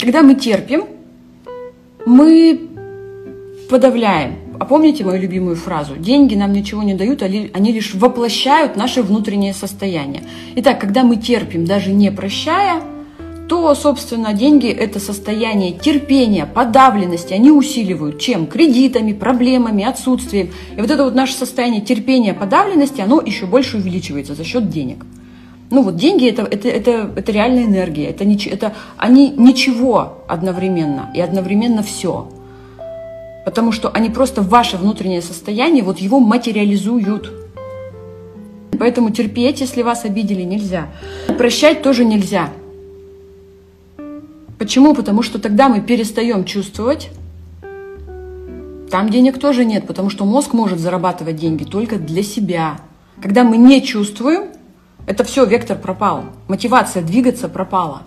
Когда 0.00 0.22
мы 0.22 0.34
терпим, 0.34 0.86
мы 2.06 2.68
подавляем. 3.68 4.47
А 4.58 4.64
помните 4.64 5.04
мою 5.04 5.20
любимую 5.20 5.56
фразу? 5.56 5.96
Деньги 5.96 6.34
нам 6.34 6.52
ничего 6.52 6.82
не 6.82 6.94
дают, 6.94 7.22
они 7.22 7.72
лишь 7.72 7.94
воплощают 7.94 8.76
наше 8.76 9.02
внутреннее 9.02 9.54
состояние. 9.54 10.24
Итак, 10.56 10.80
когда 10.80 11.04
мы 11.04 11.16
терпим, 11.16 11.64
даже 11.64 11.92
не 11.92 12.10
прощая, 12.10 12.82
то, 13.48 13.74
собственно, 13.74 14.34
деньги– 14.34 14.68
это 14.68 15.00
состояние 15.00 15.72
терпения, 15.72 16.44
подавленности, 16.44 17.32
они 17.32 17.50
усиливают 17.50 18.20
чем? 18.20 18.46
Кредитами, 18.46 19.12
проблемами, 19.12 19.84
отсутствием. 19.84 20.50
И 20.76 20.80
вот 20.80 20.90
это 20.90 21.04
вот 21.04 21.14
наше 21.14 21.32
состояние 21.32 21.80
терпения, 21.80 22.34
подавленности, 22.34 23.00
оно 23.00 23.22
еще 23.22 23.46
больше 23.46 23.78
увеличивается 23.78 24.34
за 24.34 24.44
счет 24.44 24.68
денег. 24.68 25.06
Ну 25.70 25.82
вот 25.82 25.96
деньги 25.96 26.28
это, 26.28 26.42
это, 26.42 26.68
это, 26.68 27.10
это 27.14 27.32
реальная 27.32 27.64
энергия, 27.64 28.06
это, 28.06 28.24
это 28.24 28.74
они 28.96 29.30
ничего 29.30 30.24
одновременно 30.26 31.10
и 31.14 31.20
одновременно 31.20 31.82
все. 31.82 32.28
Потому 33.48 33.72
что 33.72 33.88
они 33.88 34.10
просто 34.10 34.42
ваше 34.42 34.76
внутреннее 34.76 35.22
состояние, 35.22 35.82
вот 35.82 36.00
его 36.00 36.20
материализуют. 36.20 37.32
Поэтому 38.78 39.08
терпеть, 39.08 39.62
если 39.62 39.80
вас 39.80 40.04
обидели, 40.04 40.42
нельзя. 40.42 40.88
Прощать 41.38 41.80
тоже 41.80 42.04
нельзя. 42.04 42.50
Почему? 44.58 44.94
Потому 44.94 45.22
что 45.22 45.38
тогда 45.38 45.70
мы 45.70 45.80
перестаем 45.80 46.44
чувствовать. 46.44 47.08
Там 48.90 49.08
денег 49.08 49.38
тоже 49.38 49.64
нет, 49.64 49.86
потому 49.86 50.10
что 50.10 50.26
мозг 50.26 50.52
может 50.52 50.78
зарабатывать 50.78 51.36
деньги 51.36 51.64
только 51.64 51.96
для 51.96 52.22
себя. 52.22 52.80
Когда 53.22 53.44
мы 53.44 53.56
не 53.56 53.82
чувствуем, 53.82 54.48
это 55.06 55.24
все, 55.24 55.46
вектор 55.46 55.78
пропал. 55.78 56.24
Мотивация 56.48 57.02
двигаться 57.02 57.48
пропала. 57.48 58.02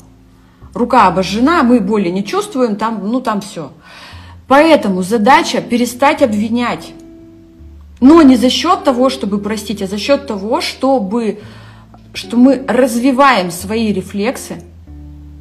Рука 0.75 1.07
обожжена, 1.07 1.63
мы 1.63 1.79
боли 1.79 2.09
не 2.09 2.23
чувствуем, 2.23 2.75
там, 2.75 3.09
ну 3.09 3.21
там 3.21 3.41
все. 3.41 3.71
Поэтому 4.51 5.01
задача 5.01 5.61
перестать 5.61 6.21
обвинять. 6.21 6.91
Но 8.01 8.21
не 8.21 8.35
за 8.35 8.49
счет 8.49 8.83
того, 8.83 9.09
чтобы 9.09 9.37
простить, 9.37 9.81
а 9.81 9.87
за 9.87 9.97
счет 9.97 10.27
того, 10.27 10.59
чтобы, 10.59 11.39
что 12.13 12.35
мы 12.35 12.61
развиваем 12.67 13.49
свои 13.49 13.93
рефлексы, 13.93 14.55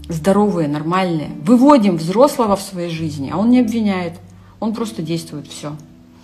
здоровые, 0.09 0.69
нормальные, 0.69 1.31
выводим 1.43 1.97
взрослого 1.97 2.55
в 2.55 2.63
своей 2.63 2.89
жизни, 2.89 3.33
а 3.35 3.39
он 3.39 3.51
не 3.51 3.59
обвиняет, 3.59 4.13
он 4.61 4.75
просто 4.75 5.03
действует, 5.03 5.49
все. 5.49 5.73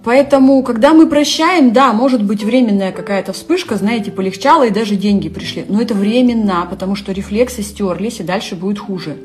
Поэтому, 0.05 0.63
когда 0.63 0.95
мы 0.95 1.09
прощаем, 1.09 1.73
да, 1.73 1.93
может 1.93 2.23
быть 2.23 2.45
временная 2.45 2.93
какая-то 2.93 3.33
вспышка, 3.33 3.75
знаете, 3.75 4.13
полегчало 4.13 4.65
и 4.65 4.71
даже 4.71 4.95
деньги 4.95 5.29
пришли. 5.29 5.65
Но 5.69 5.83
это 5.83 5.95
временно, 5.95 6.65
потому 6.71 6.95
что 6.95 7.11
рефлексы 7.11 7.63
стерлись, 7.63 8.21
и 8.21 8.23
дальше 8.23 8.55
будет 8.55 8.79
хуже. 8.79 9.17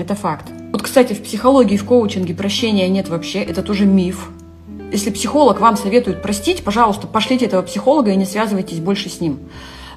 Это 0.00 0.14
факт. 0.14 0.46
Вот, 0.72 0.82
кстати, 0.82 1.12
в 1.12 1.22
психологии, 1.22 1.76
в 1.76 1.84
коучинге 1.84 2.34
прощения 2.34 2.88
нет 2.88 3.08
вообще, 3.08 3.42
это 3.42 3.62
тоже 3.62 3.86
миф. 3.86 4.30
Если 4.92 5.10
психолог 5.10 5.60
вам 5.60 5.76
советует 5.76 6.22
простить, 6.22 6.64
пожалуйста, 6.64 7.06
пошлите 7.06 7.46
этого 7.46 7.62
психолога 7.62 8.10
и 8.10 8.16
не 8.16 8.24
связывайтесь 8.24 8.78
больше 8.78 9.08
с 9.08 9.20
ним. 9.20 9.38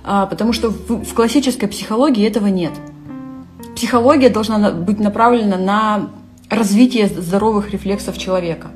А, 0.04 0.26
потому 0.26 0.54
что 0.54 0.70
в, 0.70 1.14
классической 1.14 1.68
психологии 1.68 2.28
этого 2.28 2.48
нет 2.48 2.74
психология 3.76 4.30
должна 4.30 4.72
быть 4.72 5.00
направлена 5.00 5.58
на 5.58 6.10
развитие 6.50 7.08
здоровых 7.08 7.72
рефлексов 7.72 8.18
человека. 8.18 8.68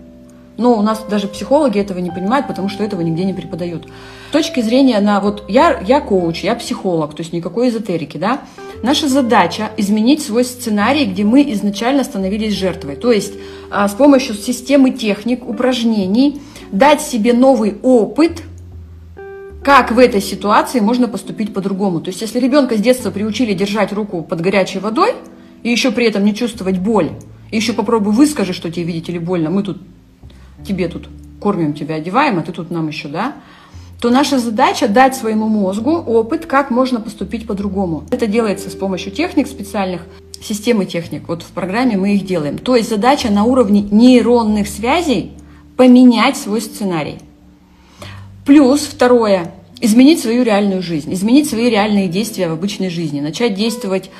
Но 0.57 0.73
у 0.73 0.81
нас 0.81 1.03
даже 1.07 1.27
психологи 1.27 1.79
этого 1.79 1.99
не 1.99 2.09
понимают, 2.09 2.47
потому 2.47 2.67
что 2.67 2.83
этого 2.83 3.01
нигде 3.01 3.23
не 3.23 3.33
преподают. 3.33 3.87
С 4.29 4.31
точки 4.31 4.61
зрения 4.61 4.99
на 4.99 5.19
вот 5.19 5.43
я, 5.47 5.79
я 5.81 6.01
коуч, 6.01 6.43
я 6.43 6.55
психолог, 6.55 7.13
то 7.13 7.21
есть 7.21 7.31
никакой 7.31 7.69
эзотерики, 7.69 8.17
да. 8.17 8.41
Наша 8.83 9.07
задача 9.07 9.71
изменить 9.77 10.21
свой 10.21 10.43
сценарий, 10.43 11.05
где 11.05 11.23
мы 11.23 11.41
изначально 11.53 12.03
становились 12.03 12.53
жертвой. 12.53 12.95
То 12.95 13.11
есть 13.11 13.33
а, 13.71 13.87
с 13.87 13.93
помощью 13.93 14.35
системы 14.35 14.91
техник, 14.91 15.47
упражнений 15.47 16.41
дать 16.71 17.01
себе 17.01 17.33
новый 17.33 17.75
опыт– 17.81 18.43
как 19.67 19.91
в 19.91 19.99
этой 19.99 20.21
ситуации 20.21 20.79
можно 20.79 21.09
поступить 21.09 21.53
по-другому. 21.53 21.99
То 21.99 22.07
есть, 22.07 22.21
если 22.21 22.39
ребенка 22.39 22.77
с 22.77 22.79
детства 22.79 23.11
приучили 23.11 23.53
держать 23.53 23.91
руку 23.91 24.21
под 24.21 24.39
горячей 24.39 24.79
водой, 24.79 25.13
и 25.61 25.69
еще 25.69 25.91
при 25.91 26.05
этом 26.05 26.23
не 26.23 26.33
чувствовать 26.33 26.77
боль, 26.77 27.09
и 27.51 27.57
еще 27.57 27.73
попробуй 27.73 28.13
выскажи, 28.13 28.53
что 28.53 28.71
тебе, 28.71 28.85
видите 28.85 29.11
ли, 29.11 29.19
больно, 29.19 29.49
мы 29.49 29.63
тут, 29.63 29.81
тебе 30.65 30.87
тут 30.87 31.09
кормим 31.41 31.73
тебя, 31.73 31.95
одеваем, 31.95 32.39
а 32.39 32.43
ты 32.43 32.53
тут 32.53 32.71
нам 32.71 32.87
еще, 32.87 33.09
да, 33.09 33.33
то 33.99 34.09
наша 34.09 34.37
задача 34.39 34.87
дать 34.87 35.15
своему 35.15 35.47
мозгу 35.47 35.91
опыт, 35.91 36.45
как 36.45 36.69
можно 36.69 36.99
поступить 37.01 37.47
по-другому. 37.47 38.03
Это 38.11 38.27
делается 38.27 38.69
с 38.69 38.75
помощью 38.75 39.11
техник 39.11 39.47
специальных, 39.47 40.01
системы 40.41 40.85
техник. 40.85 41.27
Вот 41.27 41.41
в 41.41 41.47
программе 41.47 41.97
мы 41.97 42.15
их 42.15 42.25
делаем. 42.25 42.57
То 42.59 42.75
есть 42.75 42.89
задача 42.89 43.29
на 43.31 43.43
уровне 43.43 43.81
нейронных 43.81 44.67
связей 44.67 45.31
поменять 45.75 46.37
свой 46.37 46.61
сценарий. 46.61 47.17
Плюс 48.45 48.81
второе, 48.81 49.51
изменить 49.81 50.21
свою 50.21 50.43
реальную 50.43 50.81
жизнь, 50.81 51.11
изменить 51.13 51.49
свои 51.49 51.69
реальные 51.69 52.07
действия 52.07 52.49
в 52.49 52.53
обычной 52.53 52.89
жизни, 52.89 53.19
начать 53.19 53.55
действовать. 53.55 54.11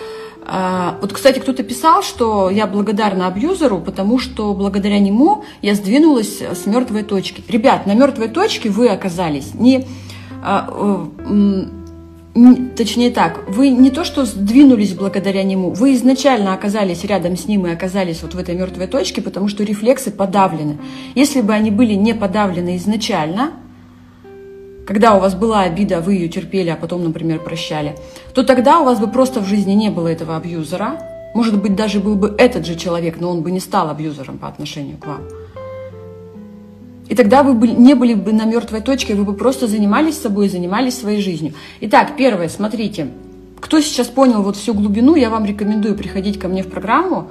А, 0.50 0.98
вот, 1.02 1.12
кстати, 1.12 1.40
кто-то 1.40 1.62
писал, 1.62 2.02
что 2.02 2.50
я 2.50 2.68
благодарна 2.68 3.28
абьюзеру, 3.28 3.80
потому 3.80 4.18
что 4.18 4.54
благодаря 4.54 4.98
нему 4.98 5.44
я 5.62 5.76
сдвинулась 5.76 6.42
с 6.42 6.66
мертвой 6.66 7.04
точки. 7.04 7.44
Ребят, 7.50 7.86
на 7.86 7.94
мертвой 7.94 8.30
точке 8.30 8.70
вы 8.70 8.88
оказались 8.88 9.54
не, 9.56 9.86
а, 10.42 11.10
точнее 12.78 13.12
так, 13.12 13.44
вы 13.50 13.72
не 13.72 13.90
то 13.90 14.06
что 14.06 14.24
сдвинулись 14.24 14.94
благодаря 14.94 15.44
нему, 15.44 15.72
вы 15.72 15.96
изначально 15.96 16.54
оказались 16.54 17.04
рядом 17.04 17.36
с 17.36 17.46
ним 17.50 17.68
и 17.68 17.72
оказались 17.72 18.22
вот 18.22 18.34
в 18.34 18.40
этой 18.40 18.56
мертвой 18.56 18.88
точке, 18.88 19.22
потому 19.22 19.50
что 19.50 19.66
рефлексы 19.66 20.12
подавлены. 20.12 20.78
Если 21.14 21.42
бы 21.42 21.52
они 21.52 21.72
были 21.72 21.94
не 21.94 22.14
подавлены 22.14 22.78
изначально, 22.78 23.52
когда 24.88 25.16
у 25.16 25.20
вас 25.20 25.36
была 25.36 25.64
обида, 25.64 26.00
вы 26.00 26.14
ее 26.14 26.30
терпели, 26.30 26.70
а 26.70 26.78
потом, 26.78 27.04
например, 27.04 27.40
прощали, 27.40 27.98
то 28.34 28.44
тогда 28.44 28.80
у 28.80 28.86
вас 28.86 29.00
бы 29.00 29.08
просто 29.08 29.42
в 29.42 29.46
жизни 29.46 29.74
не 29.74 29.90
было 29.90 30.08
этого 30.08 30.38
абьюзера. 30.38 31.02
Может 31.36 31.62
быть, 31.62 31.76
даже 31.76 32.00
был 32.00 32.16
бы 32.16 32.34
этот 32.38 32.66
же 32.66 32.76
человек, 32.76 33.20
но 33.20 33.30
он 33.30 33.42
бы 33.42 33.52
не 33.52 33.60
стал 33.60 33.90
абьюзером 33.90 34.38
по 34.38 34.48
отношению 34.48 34.98
к 34.98 35.06
вам. 35.06 35.22
И 37.10 37.16
тогда 37.16 37.44
вы 37.44 37.54
бы 37.54 37.68
не 37.68 37.96
были 37.96 38.14
бы 38.14 38.32
на 38.32 38.46
мертвой 38.46 38.80
точке, 38.80 39.14
вы 39.14 39.26
бы 39.26 39.34
просто 39.34 39.68
занимались 39.68 40.22
собой, 40.22 40.48
занимались 40.48 40.98
своей 40.98 41.22
жизнью. 41.22 41.54
Итак, 41.82 42.14
первое, 42.18 42.48
смотрите, 42.48 43.10
кто 43.60 43.82
сейчас 43.82 44.08
понял 44.08 44.42
вот 44.42 44.56
всю 44.56 44.74
глубину, 44.74 45.16
я 45.16 45.30
вам 45.30 45.44
рекомендую 45.44 45.96
приходить 45.96 46.40
ко 46.40 46.48
мне 46.48 46.64
в 46.64 46.70
программу, 46.70 47.30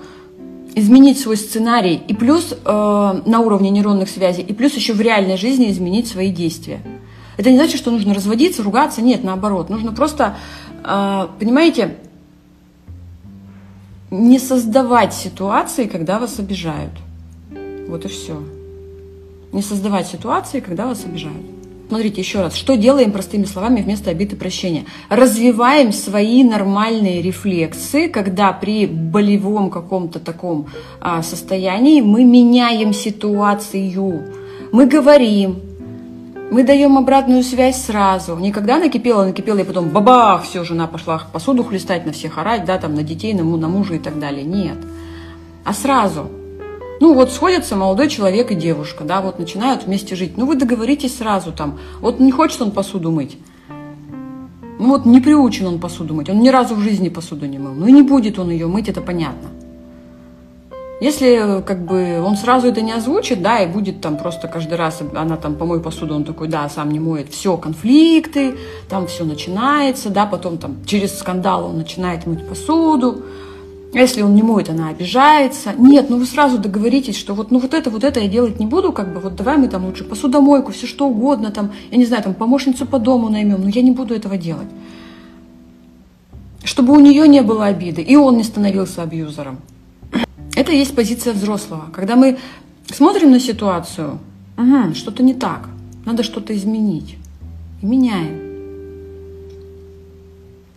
изменить 0.74 1.18
свой 1.18 1.38
сценарий 1.38 2.02
и 2.06 2.14
плюс 2.14 2.52
э, 2.52 2.56
на 2.66 3.40
уровне 3.40 3.70
нейронных 3.70 4.10
связей, 4.10 4.42
и 4.42 4.52
плюс 4.52 4.74
еще 4.74 4.92
в 4.92 5.00
реальной 5.00 5.38
жизни 5.38 5.70
изменить 5.70 6.06
свои 6.06 6.30
действия. 6.30 6.80
Это 7.36 7.50
не 7.50 7.56
значит, 7.56 7.78
что 7.78 7.90
нужно 7.90 8.14
разводиться, 8.14 8.62
ругаться. 8.62 9.02
Нет, 9.02 9.24
наоборот. 9.24 9.68
Нужно 9.68 9.92
просто, 9.92 10.36
а, 10.82 11.30
понимаете, 11.38 11.96
не 14.10 14.38
создавать 14.38 15.12
ситуации, 15.12 15.84
когда 15.84 16.18
вас 16.18 16.38
обижают. 16.38 16.92
Вот 17.88 18.04
и 18.04 18.08
все. 18.08 18.42
Не 19.52 19.62
создавать 19.62 20.06
ситуации, 20.06 20.60
когда 20.60 20.86
вас 20.86 21.04
обижают. 21.04 21.44
Смотрите 21.88 22.20
еще 22.20 22.40
раз, 22.40 22.56
что 22.56 22.76
делаем 22.76 23.12
простыми 23.12 23.44
словами 23.44 23.80
вместо 23.80 24.10
обиды 24.10 24.34
прощения? 24.34 24.86
Развиваем 25.08 25.92
свои 25.92 26.42
нормальные 26.42 27.22
рефлексы, 27.22 28.08
когда 28.08 28.52
при 28.52 28.86
болевом 28.86 29.70
каком-то 29.70 30.18
таком 30.18 30.66
а, 31.00 31.22
состоянии 31.22 32.00
мы 32.00 32.24
меняем 32.24 32.92
ситуацию. 32.92 34.32
Мы 34.72 34.86
говорим, 34.86 35.60
Мы 36.48 36.62
даем 36.62 36.96
обратную 36.96 37.42
связь 37.42 37.82
сразу. 37.82 38.36
Никогда 38.36 38.78
накипело, 38.78 39.24
накипело, 39.24 39.58
и 39.58 39.64
потом 39.64 39.88
бабах, 39.88 40.44
все, 40.44 40.62
жена 40.62 40.86
пошла 40.86 41.20
посуду 41.32 41.64
хлестать, 41.64 42.06
на 42.06 42.12
всех 42.12 42.38
орать, 42.38 42.64
да, 42.64 42.78
там, 42.78 42.94
на 42.94 43.02
детей, 43.02 43.34
на, 43.34 43.42
на 43.42 43.68
мужа 43.68 43.94
и 43.94 43.98
так 43.98 44.20
далее. 44.20 44.44
Нет. 44.44 44.78
А 45.64 45.74
сразу. 45.74 46.30
Ну 47.00 47.14
вот 47.14 47.32
сходятся 47.32 47.74
молодой 47.74 48.08
человек 48.08 48.52
и 48.52 48.54
девушка, 48.54 49.04
да, 49.04 49.20
вот 49.20 49.38
начинают 49.40 49.84
вместе 49.84 50.14
жить. 50.14 50.38
Ну 50.38 50.46
вы 50.46 50.54
договоритесь 50.54 51.18
сразу 51.18 51.52
там. 51.52 51.78
Вот 52.00 52.20
не 52.20 52.30
хочет 52.30 52.62
он 52.62 52.70
посуду 52.70 53.10
мыть. 53.10 53.36
Ну 54.78 54.88
вот 54.88 55.04
не 55.04 55.20
приучен 55.20 55.66
он 55.66 55.80
посуду 55.80 56.14
мыть. 56.14 56.30
Он 56.30 56.40
ни 56.40 56.48
разу 56.48 56.76
в 56.76 56.80
жизни 56.80 57.08
посуду 57.08 57.46
не 57.46 57.58
мыл. 57.58 57.74
Ну 57.74 57.88
и 57.88 57.92
не 57.92 58.02
будет 58.02 58.38
он 58.38 58.50
ее 58.50 58.68
мыть, 58.68 58.88
это 58.88 59.00
понятно. 59.00 59.48
Если 60.98 61.62
как 61.66 61.84
бы 61.84 62.22
он 62.22 62.36
сразу 62.36 62.68
это 62.68 62.80
не 62.80 62.92
озвучит, 62.92 63.42
да, 63.42 63.60
и 63.60 63.66
будет 63.66 64.00
там 64.00 64.16
просто 64.16 64.48
каждый 64.48 64.78
раз, 64.78 65.02
она 65.14 65.36
там 65.36 65.54
помой 65.54 65.82
посуду, 65.82 66.14
он 66.14 66.24
такой, 66.24 66.48
да, 66.48 66.66
сам 66.70 66.90
не 66.90 66.98
моет, 66.98 67.30
все, 67.30 67.58
конфликты, 67.58 68.54
там 68.88 69.06
все 69.06 69.24
начинается, 69.24 70.08
да, 70.08 70.24
потом 70.24 70.56
там 70.56 70.76
через 70.86 71.18
скандал 71.18 71.66
он 71.66 71.76
начинает 71.76 72.26
мыть 72.26 72.48
посуду, 72.48 73.24
если 73.92 74.22
он 74.22 74.34
не 74.34 74.42
моет, 74.42 74.70
она 74.70 74.88
обижается. 74.88 75.74
Нет, 75.76 76.08
ну 76.08 76.16
вы 76.16 76.24
сразу 76.24 76.56
договоритесь, 76.56 77.18
что 77.18 77.34
вот, 77.34 77.50
ну 77.50 77.58
вот 77.58 77.74
это, 77.74 77.90
вот 77.90 78.02
это 78.02 78.20
я 78.20 78.28
делать 78.28 78.58
не 78.58 78.64
буду, 78.64 78.90
как 78.90 79.12
бы, 79.12 79.20
вот 79.20 79.36
давай 79.36 79.58
мы 79.58 79.68
там 79.68 79.84
лучше 79.84 80.02
посудомойку, 80.02 80.72
все 80.72 80.86
что 80.86 81.06
угодно, 81.06 81.50
там, 81.50 81.72
я 81.90 81.98
не 81.98 82.06
знаю, 82.06 82.22
там 82.22 82.32
помощницу 82.32 82.86
по 82.86 82.98
дому 82.98 83.28
наймем, 83.28 83.60
но 83.60 83.68
я 83.68 83.82
не 83.82 83.90
буду 83.90 84.14
этого 84.14 84.38
делать. 84.38 84.68
Чтобы 86.64 86.94
у 86.94 87.00
нее 87.00 87.28
не 87.28 87.42
было 87.42 87.66
обиды, 87.66 88.00
и 88.00 88.16
он 88.16 88.38
не 88.38 88.44
становился 88.44 89.02
абьюзером. 89.02 89.58
Это 90.56 90.72
и 90.72 90.78
есть 90.78 90.96
позиция 90.96 91.34
взрослого. 91.34 91.90
Когда 91.92 92.16
мы 92.16 92.38
смотрим 92.86 93.30
на 93.30 93.38
ситуацию, 93.38 94.18
угу, 94.56 94.94
что-то 94.94 95.22
не 95.22 95.34
так, 95.34 95.68
надо 96.06 96.22
что-то 96.22 96.56
изменить. 96.56 97.16
И 97.82 97.86
меняем. 97.86 98.40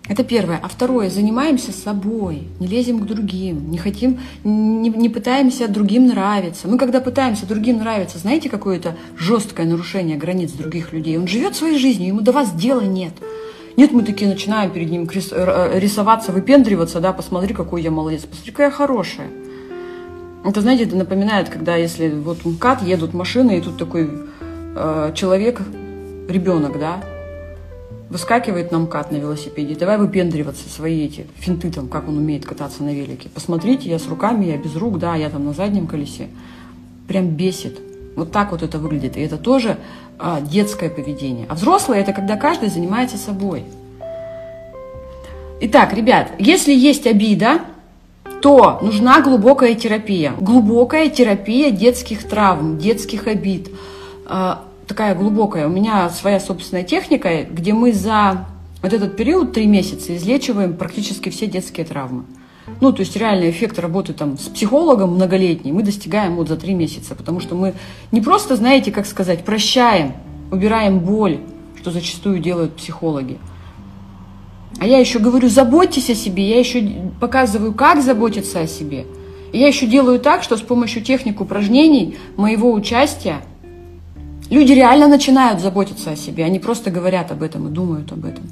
Это 0.09 0.23
первое. 0.23 0.59
А 0.61 0.67
второе, 0.67 1.09
занимаемся 1.09 1.71
собой, 1.71 2.43
не 2.59 2.67
лезем 2.67 2.99
к 2.99 3.05
другим, 3.05 3.71
не 3.71 3.77
хотим, 3.77 4.19
не, 4.43 4.89
не 4.89 5.07
пытаемся 5.07 5.69
другим 5.69 6.07
нравиться. 6.07 6.67
Мы 6.67 6.77
когда 6.77 6.99
пытаемся 6.99 7.45
другим 7.45 7.77
нравиться, 7.77 8.17
знаете, 8.17 8.49
какое-то 8.49 8.97
жесткое 9.17 9.65
нарушение 9.65 10.17
границ 10.17 10.51
других 10.51 10.91
людей. 10.91 11.17
Он 11.17 11.27
живет 11.27 11.55
своей 11.55 11.77
жизнью, 11.77 12.09
ему 12.09 12.21
до 12.21 12.33
вас 12.33 12.51
дела 12.53 12.81
нет. 12.81 13.13
Нет, 13.77 13.93
мы 13.93 14.03
такие 14.03 14.29
начинаем 14.29 14.71
перед 14.71 14.89
ним 14.89 15.07
рисоваться, 15.09 16.33
выпендриваться, 16.33 16.99
да, 16.99 17.13
посмотри, 17.13 17.53
какой 17.53 17.81
я 17.81 17.91
молодец, 17.91 18.23
посмотри, 18.23 18.51
какая 18.51 18.67
я 18.67 18.71
хорошая. 18.71 19.29
Это, 20.43 20.61
знаете, 20.61 20.85
это 20.85 20.95
напоминает, 20.95 21.49
когда 21.49 21.75
если 21.75 22.09
вот 22.09 22.45
МКАД 22.45 22.83
едут 22.83 23.13
машины, 23.13 23.57
и 23.57 23.61
тут 23.61 23.77
такой 23.77 24.09
э, 24.75 25.11
человек, 25.13 25.61
ребенок, 26.29 26.79
да, 26.79 27.03
выскакивает 28.09 28.71
на 28.71 28.79
МКАД 28.79 29.11
на 29.11 29.17
велосипеде, 29.17 29.75
давай 29.75 29.97
выпендриваться 29.97 30.69
свои 30.69 31.05
эти 31.05 31.27
финты 31.35 31.71
там, 31.71 31.87
как 31.87 32.07
он 32.07 32.17
умеет 32.17 32.45
кататься 32.45 32.83
на 32.83 32.93
велике. 32.93 33.29
Посмотрите, 33.29 33.89
я 33.89 33.99
с 33.99 34.07
руками, 34.07 34.45
я 34.45 34.57
без 34.57 34.75
рук, 34.75 34.97
да, 34.97 35.15
я 35.15 35.29
там 35.29 35.45
на 35.45 35.53
заднем 35.53 35.87
колесе. 35.87 36.29
Прям 37.07 37.27
бесит. 37.27 37.79
Вот 38.15 38.31
так 38.31 38.51
вот 38.51 38.63
это 38.63 38.79
выглядит. 38.79 39.17
И 39.17 39.21
это 39.21 39.37
тоже 39.37 39.77
а, 40.17 40.41
детское 40.41 40.89
поведение. 40.89 41.45
А 41.49 41.55
взрослое 41.55 41.99
это 41.99 42.13
когда 42.13 42.35
каждый 42.35 42.69
занимается 42.69 43.17
собой. 43.17 43.63
Итак, 45.61 45.93
ребят, 45.93 46.31
если 46.39 46.73
есть 46.73 47.05
обида, 47.05 47.61
то 48.41 48.79
нужна 48.81 49.21
глубокая 49.21 49.75
терапия. 49.75 50.33
Глубокая 50.39 51.09
терапия 51.09 51.71
детских 51.71 52.27
травм, 52.27 52.77
детских 52.77 53.27
обид. 53.27 53.69
А, 54.25 54.63
такая 54.87 55.15
глубокая. 55.15 55.67
У 55.67 55.69
меня 55.69 56.09
своя 56.09 56.39
собственная 56.39 56.83
техника, 56.83 57.43
где 57.43 57.73
мы 57.73 57.93
за 57.93 58.45
вот 58.81 58.93
этот 58.93 59.15
период, 59.15 59.53
три 59.53 59.67
месяца, 59.67 60.15
излечиваем 60.15 60.73
практически 60.73 61.29
все 61.29 61.47
детские 61.47 61.85
травмы. 61.85 62.23
Ну, 62.81 62.93
то 62.93 63.01
есть 63.01 63.15
реальный 63.15 63.49
эффект 63.49 63.79
работы 63.79 64.13
там 64.13 64.37
с 64.37 64.43
психологом 64.43 65.15
многолетний 65.15 65.71
мы 65.71 65.83
достигаем 65.83 66.35
вот 66.35 66.47
за 66.47 66.55
три 66.55 66.73
месяца, 66.73 67.15
потому 67.15 67.39
что 67.39 67.55
мы 67.55 67.73
не 68.11 68.21
просто, 68.21 68.55
знаете, 68.55 68.91
как 68.91 69.05
сказать, 69.05 69.43
прощаем, 69.43 70.13
убираем 70.51 70.99
боль, 70.99 71.39
что 71.81 71.91
зачастую 71.91 72.39
делают 72.39 72.75
психологи, 72.75 73.39
а 74.79 74.87
я 74.87 74.97
еще 74.97 75.19
говорю, 75.19 75.49
заботьтесь 75.49 76.09
о 76.09 76.15
себе, 76.15 76.49
я 76.49 76.59
еще 76.59 76.83
показываю, 77.19 77.73
как 77.73 78.01
заботиться 78.01 78.61
о 78.61 78.67
себе. 78.67 79.05
И 79.51 79.59
я 79.59 79.67
еще 79.67 79.87
делаю 79.87 80.19
так, 80.19 80.43
что 80.43 80.55
с 80.55 80.61
помощью 80.61 81.01
техник 81.01 81.41
упражнений, 81.41 82.17
моего 82.37 82.71
участия, 82.71 83.41
люди 84.49 84.71
реально 84.71 85.07
начинают 85.07 85.59
заботиться 85.59 86.11
о 86.11 86.15
себе, 86.15 86.45
они 86.45 86.59
просто 86.59 86.91
говорят 86.91 87.31
об 87.31 87.43
этом 87.43 87.67
и 87.67 87.71
думают 87.71 88.11
об 88.11 88.25
этом. 88.25 88.43